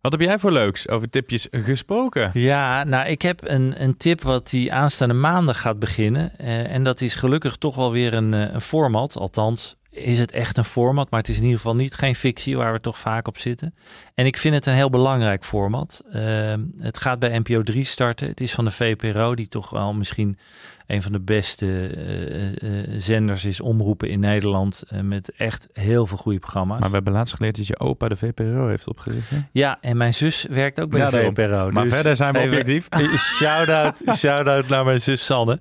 Wat 0.00 0.12
heb 0.12 0.20
jij 0.20 0.38
voor 0.38 0.52
leuks 0.52 0.88
over 0.88 1.10
tipjes 1.10 1.48
gesproken? 1.50 2.30
Ja, 2.32 2.84
nou, 2.84 3.08
ik 3.08 3.22
heb 3.22 3.40
een, 3.42 3.82
een 3.82 3.96
tip 3.96 4.22
wat 4.22 4.50
die 4.50 4.72
aanstaande 4.72 5.14
maandag 5.14 5.60
gaat 5.60 5.78
beginnen. 5.78 6.32
Uh, 6.40 6.74
en 6.74 6.84
dat 6.84 7.00
is 7.00 7.14
gelukkig 7.14 7.56
toch 7.56 7.74
wel 7.74 7.92
weer 7.92 8.14
een, 8.14 8.32
een 8.32 8.60
format. 8.60 9.16
Althans, 9.16 9.76
is 10.02 10.18
het 10.18 10.32
echt 10.32 10.56
een 10.56 10.64
format, 10.64 11.10
maar 11.10 11.20
het 11.20 11.28
is 11.28 11.36
in 11.36 11.42
ieder 11.42 11.56
geval 11.56 11.74
niet 11.74 11.94
geen 11.94 12.14
fictie 12.14 12.56
waar 12.56 12.72
we 12.72 12.80
toch 12.80 12.98
vaak 12.98 13.28
op 13.28 13.38
zitten. 13.38 13.74
En 14.14 14.26
ik 14.26 14.36
vind 14.36 14.54
het 14.54 14.66
een 14.66 14.74
heel 14.74 14.90
belangrijk 14.90 15.44
format. 15.44 16.02
Uh, 16.14 16.54
het 16.78 16.98
gaat 16.98 17.18
bij 17.18 17.38
NPO 17.38 17.62
3 17.62 17.84
starten. 17.84 18.28
Het 18.28 18.40
is 18.40 18.52
van 18.52 18.64
de 18.64 18.70
VPRO, 18.70 19.34
die 19.34 19.48
toch 19.48 19.70
wel 19.70 19.94
misschien 19.94 20.38
een 20.86 21.02
van 21.02 21.12
de 21.12 21.20
beste 21.20 21.66
uh, 21.66 22.86
uh, 22.88 22.94
zenders 22.96 23.44
is, 23.44 23.60
omroepen 23.60 24.08
in 24.08 24.20
Nederland. 24.20 24.82
met 25.02 25.32
echt 25.36 25.68
heel 25.72 26.06
veel 26.06 26.16
goede 26.16 26.38
programma's. 26.38 26.78
Maar 26.80 26.88
we 26.88 26.94
hebben 26.94 27.12
laatst 27.12 27.34
geleerd 27.34 27.56
dat 27.56 27.66
je 27.66 27.78
opa 27.78 28.08
de 28.08 28.16
VPRO 28.16 28.68
heeft 28.68 28.88
opgericht. 28.88 29.30
Hè? 29.30 29.38
Ja, 29.52 29.78
en 29.80 29.96
mijn 29.96 30.14
zus 30.14 30.46
werkt 30.50 30.80
ook 30.80 30.90
bij 30.90 31.00
ja, 31.00 31.10
de 31.10 31.18
VPRO. 31.18 31.70
Maar 31.70 31.84
dus 31.84 31.94
verder 31.94 32.16
zijn 32.16 32.32
we 32.32 32.40
objectief. 32.40 32.88
Shout-out 33.36 34.02
shout 34.14 34.68
naar 34.68 34.84
mijn 34.84 35.00
zus 35.00 35.24
Sanne. 35.24 35.58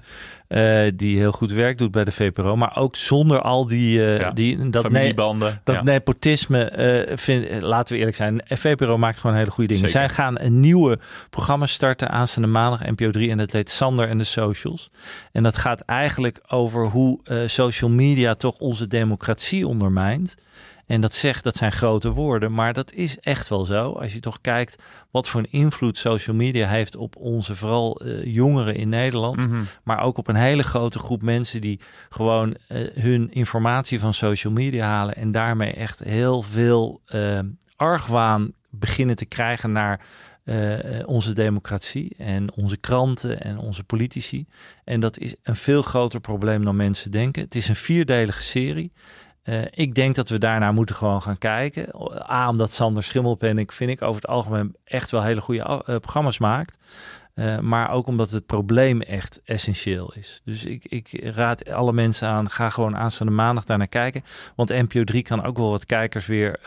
Uh, 0.49 0.91
die 0.95 1.17
heel 1.17 1.31
goed 1.31 1.51
werk 1.51 1.77
doet 1.77 1.91
bij 1.91 2.03
de 2.03 2.11
VPRO. 2.11 2.55
Maar 2.55 2.77
ook 2.77 2.95
zonder 2.95 3.41
al 3.41 3.65
die, 3.65 3.97
uh, 3.97 4.19
ja, 4.19 4.31
die 4.31 4.69
dat, 4.69 4.83
familiebanden. 4.83 5.61
dat 5.63 5.75
ja. 5.75 5.83
nepotisme. 5.83 7.05
Uh, 7.07 7.17
vind, 7.17 7.61
laten 7.61 7.93
we 7.93 7.99
eerlijk 7.99 8.17
zijn. 8.17 8.41
VPRO 8.45 8.97
maakt 8.97 9.19
gewoon 9.19 9.35
hele 9.35 9.51
goede 9.51 9.73
dingen. 9.73 9.89
Zeker. 9.89 10.07
Zij 10.07 10.15
gaan 10.15 10.39
een 10.39 10.59
nieuwe 10.59 10.99
programma 11.29 11.65
starten 11.65 12.09
aanstaande 12.09 12.47
maandag 12.47 12.85
NPO 12.85 13.09
3. 13.09 13.29
En 13.29 13.37
dat 13.37 13.51
heet 13.51 13.69
Sander 13.69 14.09
en 14.09 14.17
de 14.17 14.23
Socials. 14.23 14.89
En 15.31 15.43
dat 15.43 15.57
gaat 15.57 15.81
eigenlijk 15.81 16.41
over 16.47 16.85
hoe 16.85 17.19
social 17.45 17.89
media 17.89 18.33
toch 18.33 18.59
onze 18.59 18.87
democratie 18.87 19.67
ondermijnt. 19.67 20.35
En 20.87 21.01
dat 21.01 21.13
zegt, 21.13 21.43
dat 21.43 21.55
zijn 21.55 21.71
grote 21.71 22.09
woorden, 22.11 22.53
maar 22.53 22.73
dat 22.73 22.91
is 22.93 23.19
echt 23.19 23.47
wel 23.47 23.65
zo. 23.65 23.91
Als 23.91 24.13
je 24.13 24.19
toch 24.19 24.41
kijkt 24.41 24.83
wat 25.11 25.27
voor 25.27 25.39
een 25.41 25.51
invloed 25.51 25.97
social 25.97 26.35
media 26.35 26.67
heeft 26.67 26.95
op 26.95 27.15
onze 27.15 27.55
vooral 27.55 28.01
uh, 28.05 28.25
jongeren 28.25 28.75
in 28.75 28.89
Nederland, 28.89 29.47
Mhm. 29.47 29.61
maar 29.83 30.01
ook 30.01 30.17
op 30.17 30.27
een 30.27 30.35
hele 30.35 30.63
grote 30.63 30.99
groep 30.99 31.21
mensen 31.21 31.61
die 31.61 31.79
gewoon 32.09 32.55
uh, 32.69 32.77
hun 32.93 33.31
informatie 33.31 33.99
van 33.99 34.13
social 34.13 34.53
media 34.53 34.85
halen 34.85 35.15
en 35.15 35.31
daarmee 35.31 35.73
echt 35.73 35.99
heel 35.99 36.41
veel 36.41 37.01
uh, 37.07 37.39
argwaan 37.75 38.51
beginnen 38.69 39.15
te 39.15 39.25
krijgen 39.25 39.71
naar 39.71 40.01
uh, 40.45 40.73
onze 41.05 41.33
democratie 41.33 42.15
en 42.17 42.53
onze 42.55 42.77
kranten 42.77 43.41
en 43.41 43.57
onze 43.57 43.83
politici. 43.83 44.45
En 44.83 44.99
dat 44.99 45.17
is 45.17 45.35
een 45.43 45.55
veel 45.55 45.81
groter 45.81 46.19
probleem 46.19 46.65
dan 46.65 46.75
mensen 46.75 47.11
denken. 47.11 47.41
Het 47.43 47.55
is 47.55 47.67
een 47.67 47.75
vierdelige 47.75 48.41
serie. 48.41 48.91
Uh, 49.49 49.61
ik 49.71 49.95
denk 49.95 50.15
dat 50.15 50.29
we 50.29 50.37
daarna 50.37 50.71
moeten 50.71 50.95
gewoon 50.95 51.21
gaan 51.21 51.37
kijken. 51.37 51.89
A, 52.29 52.49
omdat 52.49 52.71
Sander 52.71 53.03
Schimmelpenninck, 53.03 53.71
vind 53.71 53.91
ik, 53.91 54.01
over 54.01 54.21
het 54.21 54.29
algemeen 54.29 54.75
echt 54.83 55.11
wel 55.11 55.23
hele 55.23 55.41
goede 55.41 55.61
uh, 55.61 55.95
programma's 55.95 56.39
maakt. 56.39 56.77
Uh, 57.35 57.59
maar 57.59 57.91
ook 57.91 58.07
omdat 58.07 58.31
het 58.31 58.45
probleem 58.45 59.01
echt 59.01 59.41
essentieel 59.45 60.13
is. 60.13 60.41
Dus 60.45 60.65
ik, 60.65 60.85
ik 60.85 61.31
raad 61.35 61.71
alle 61.71 61.93
mensen 61.93 62.27
aan, 62.27 62.49
ga 62.49 62.69
gewoon 62.69 62.97
aanstaande 62.97 63.33
maandag 63.33 63.63
daar 63.63 63.77
naar 63.77 63.87
kijken. 63.87 64.23
Want 64.55 64.69
NPO 64.69 65.03
3 65.03 65.23
kan 65.23 65.43
ook 65.43 65.57
wel 65.57 65.69
wat 65.69 65.85
kijkers 65.85 66.25
weer 66.25 66.59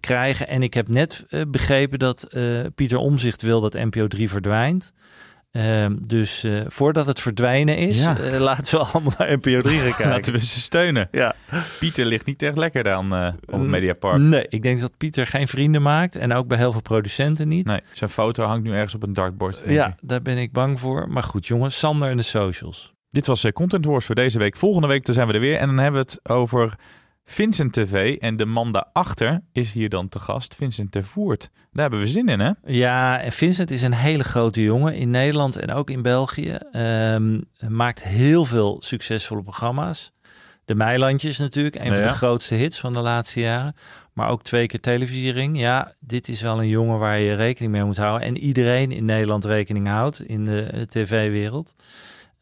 krijgen. 0.00 0.48
En 0.48 0.62
ik 0.62 0.74
heb 0.74 0.88
net 0.88 1.26
begrepen 1.48 1.98
dat 1.98 2.28
Pieter 2.74 2.98
Omzicht 2.98 3.42
wil 3.42 3.60
dat 3.60 3.72
NPO 3.72 4.06
3 4.06 4.28
verdwijnt. 4.28 4.92
Uh, 5.56 5.86
dus 6.00 6.44
uh, 6.44 6.60
voordat 6.66 7.06
het 7.06 7.20
verdwijnen 7.20 7.76
is, 7.76 8.00
Ja. 8.02 8.16
uh, 8.20 8.38
laten 8.40 8.78
we 8.78 8.84
allemaal 8.84 9.12
naar 9.18 9.32
NPO 9.36 9.60
3 9.60 9.78
gaan 9.78 9.82
kijken. 9.92 10.08
Laten 10.08 10.32
we 10.32 10.38
ze 10.40 10.60
steunen. 10.60 11.08
Ja. 11.10 11.34
Pieter 11.78 12.04
ligt 12.06 12.26
niet 12.26 12.42
echt 12.42 12.56
lekker 12.56 12.82
dan 12.82 13.14
eh, 13.14 13.32
op 13.46 13.52
het 13.60 13.68
Mediapark. 13.68 14.18
Nee, 14.18 14.46
ik 14.48 14.62
denk 14.62 14.80
dat 14.80 14.96
Pieter 14.96 15.26
geen 15.26 15.48
vrienden 15.48 15.82
maakt 15.82 16.16
en 16.16 16.32
ook 16.32 16.46
bij 16.46 16.58
heel 16.58 16.72
veel 16.72 16.80
producenten 16.82 17.48
niet. 17.48 17.66
Nee, 17.66 17.80
zijn 17.92 18.10
foto 18.10 18.44
hangt 18.44 18.64
nu 18.64 18.72
ergens 18.72 18.94
op 18.94 19.02
een 19.02 19.12
dartbord. 19.12 19.62
Ja, 19.66 19.86
ik. 19.86 19.94
daar 20.00 20.22
ben 20.22 20.38
ik 20.38 20.52
bang 20.52 20.80
voor. 20.80 21.08
Maar 21.08 21.22
goed, 21.22 21.46
jongens, 21.46 21.78
Sander 21.78 22.10
en 22.10 22.16
de 22.16 22.22
socials. 22.22 22.92
Dit 23.10 23.26
was 23.26 23.44
eh, 23.44 23.52
Content 23.52 23.84
Wars 23.84 24.06
voor 24.06 24.14
deze 24.14 24.38
week. 24.38 24.56
Volgende 24.56 24.86
week 24.88 25.04
dan 25.04 25.14
zijn 25.14 25.26
we 25.26 25.32
er 25.32 25.40
weer. 25.40 25.56
En 25.56 25.66
dan 25.66 25.78
hebben 25.78 26.00
we 26.04 26.10
het 26.12 26.30
over 26.30 26.74
Vincent 27.32 27.72
TV. 27.72 28.16
En 28.16 28.36
de 28.36 28.44
man 28.44 28.72
daarachter 28.72 29.42
is 29.52 29.72
hier 29.72 29.88
dan 29.88 30.08
te 30.08 30.18
gast, 30.18 30.54
Vincent 30.54 30.92
ter 30.92 31.04
Voert. 31.04 31.50
Daar 31.52 31.82
hebben 31.82 32.00
we 32.00 32.06
zin 32.06 32.28
in, 32.28 32.40
hè? 32.40 32.50
Ja, 32.64 33.20
en 33.20 33.32
Vincent 33.32 33.70
is 33.70 33.82
een 33.82 33.94
hele 33.94 34.24
grote 34.24 34.62
jongen 34.62 34.94
in 34.94 35.10
Nederland 35.10 35.56
en 35.56 35.72
ook 35.72 35.90
in 35.90 36.02
België. 36.02 36.58
Um, 36.76 37.44
maakt 37.68 38.02
heel 38.02 38.44
veel 38.44 38.76
succesvolle 38.84 39.42
programma's. 39.42 40.12
De 40.64 40.74
Meilandjes 40.74 41.38
natuurlijk, 41.38 41.74
een 41.74 41.84
Ja, 41.84 41.94
van 41.94 42.02
de 42.02 42.08
grootste 42.08 42.54
hits 42.54 42.80
van 42.80 42.92
de 42.92 43.00
laatste 43.00 43.40
jaren. 43.40 43.74
Maar 44.12 44.28
ook 44.28 44.42
twee 44.42 44.66
keer 44.66 44.80
televisiering. 44.80 45.58
Ja, 45.58 45.94
dit 46.00 46.28
is 46.28 46.40
wel 46.40 46.58
een 46.58 46.68
jongen 46.68 46.98
waar 46.98 47.18
je 47.18 47.34
rekening 47.34 47.72
mee 47.72 47.84
moet 47.84 47.96
houden. 47.96 48.26
En 48.26 48.38
iedereen 48.38 48.92
in 48.92 49.04
Nederland 49.04 49.44
rekening 49.44 49.88
houdt 49.88 50.22
in 50.22 50.44
de 50.44 50.62
eh, 50.62 50.82
tv-wereld. 50.82 51.74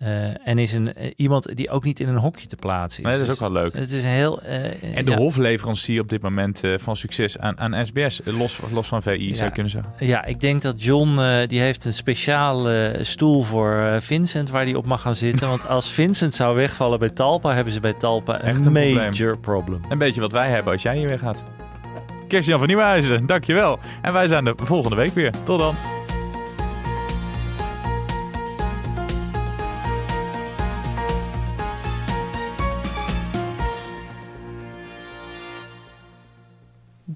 Uh, 0.02 0.48
en 0.48 0.58
is 0.58 0.72
een, 0.72 0.86
uh, 0.98 1.10
iemand 1.16 1.56
die 1.56 1.70
ook 1.70 1.84
niet 1.84 2.00
in 2.00 2.08
een 2.08 2.16
hokje 2.16 2.46
te 2.46 2.56
plaatsen 2.56 3.02
is. 3.04 3.08
Nee, 3.08 3.18
dat 3.18 3.28
is 3.28 3.34
Dus 3.38 3.42
ook 3.44 3.52
wel 3.52 3.62
leuk. 3.62 3.74
Het 3.74 3.90
is 3.90 4.04
heel... 4.04 4.40
uh, 4.42 4.96
En 4.96 5.04
de 5.04 5.10
ja. 5.10 5.16
hofleverancier 5.16 6.00
op 6.00 6.08
dit 6.08 6.22
moment 6.22 6.64
eh, 6.64 6.74
van 6.78 6.96
succes 6.96 7.38
aan, 7.38 7.58
aan 7.58 7.86
SBS, 7.86 8.22
eh, 8.22 8.38
los, 8.38 8.60
los 8.72 8.88
van 8.88 9.02
VI, 9.02 9.10
zou 9.10 9.36
Ja. 9.36 9.44
je 9.44 9.50
kunnen 9.50 9.72
zeggen. 9.72 9.92
Ja, 9.98 10.24
ik 10.24 10.40
denk 10.40 10.62
dat 10.62 10.82
John, 10.82 11.20
die 11.46 11.60
heeft 11.60 11.84
een 11.84 11.92
speciale 11.92 12.98
stoel 13.00 13.42
voor 13.42 13.96
Vincent 14.00 14.50
waar 14.50 14.64
hij 14.64 14.74
op 14.74 14.86
mag 14.86 15.00
gaan 15.02 15.14
zitten. 15.14 15.48
Want 15.48 15.68
als 15.68 15.90
Vincent 16.00 16.34
zou 16.34 16.56
wegvallen 16.56 16.98
bij 16.98 17.10
Talpa, 17.10 17.54
hebben 17.54 17.72
ze 17.72 17.80
bij 17.80 17.92
Talpa 17.94 18.34
een, 18.34 18.40
Echt 18.40 18.66
een 18.66 18.72
major 18.94 19.38
problem. 19.38 19.80
Een 19.88 19.98
beetje 19.98 20.20
wat 20.20 20.32
wij 20.32 20.50
hebben 20.50 20.72
als 20.72 20.82
jij 20.82 20.96
hier 20.96 21.08
weer 21.08 21.18
gaat. 21.18 21.44
Kerstjan 22.28 22.58
van 22.58 22.68
Nieuwenhuizen, 22.68 23.26
dankjewel. 23.26 23.78
En 24.02 24.12
wij 24.12 24.26
zijn 24.26 24.46
er 24.46 24.54
volgende 24.56 24.96
week 24.96 25.14
weer. 25.14 25.32
Tot 25.44 25.58
dan. 25.58 25.74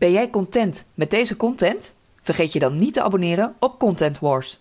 Ben 0.04 0.12
jij 0.12 0.30
content 0.30 0.84
met 0.94 1.10
deze 1.10 1.36
content? 1.36 1.94
Vergeet 2.22 2.52
je 2.52 2.58
dan 2.58 2.78
niet 2.78 2.92
te 2.92 3.02
abonneren 3.02 3.54
op 3.58 3.78
Content 3.78 4.18
Wars. 4.18 4.60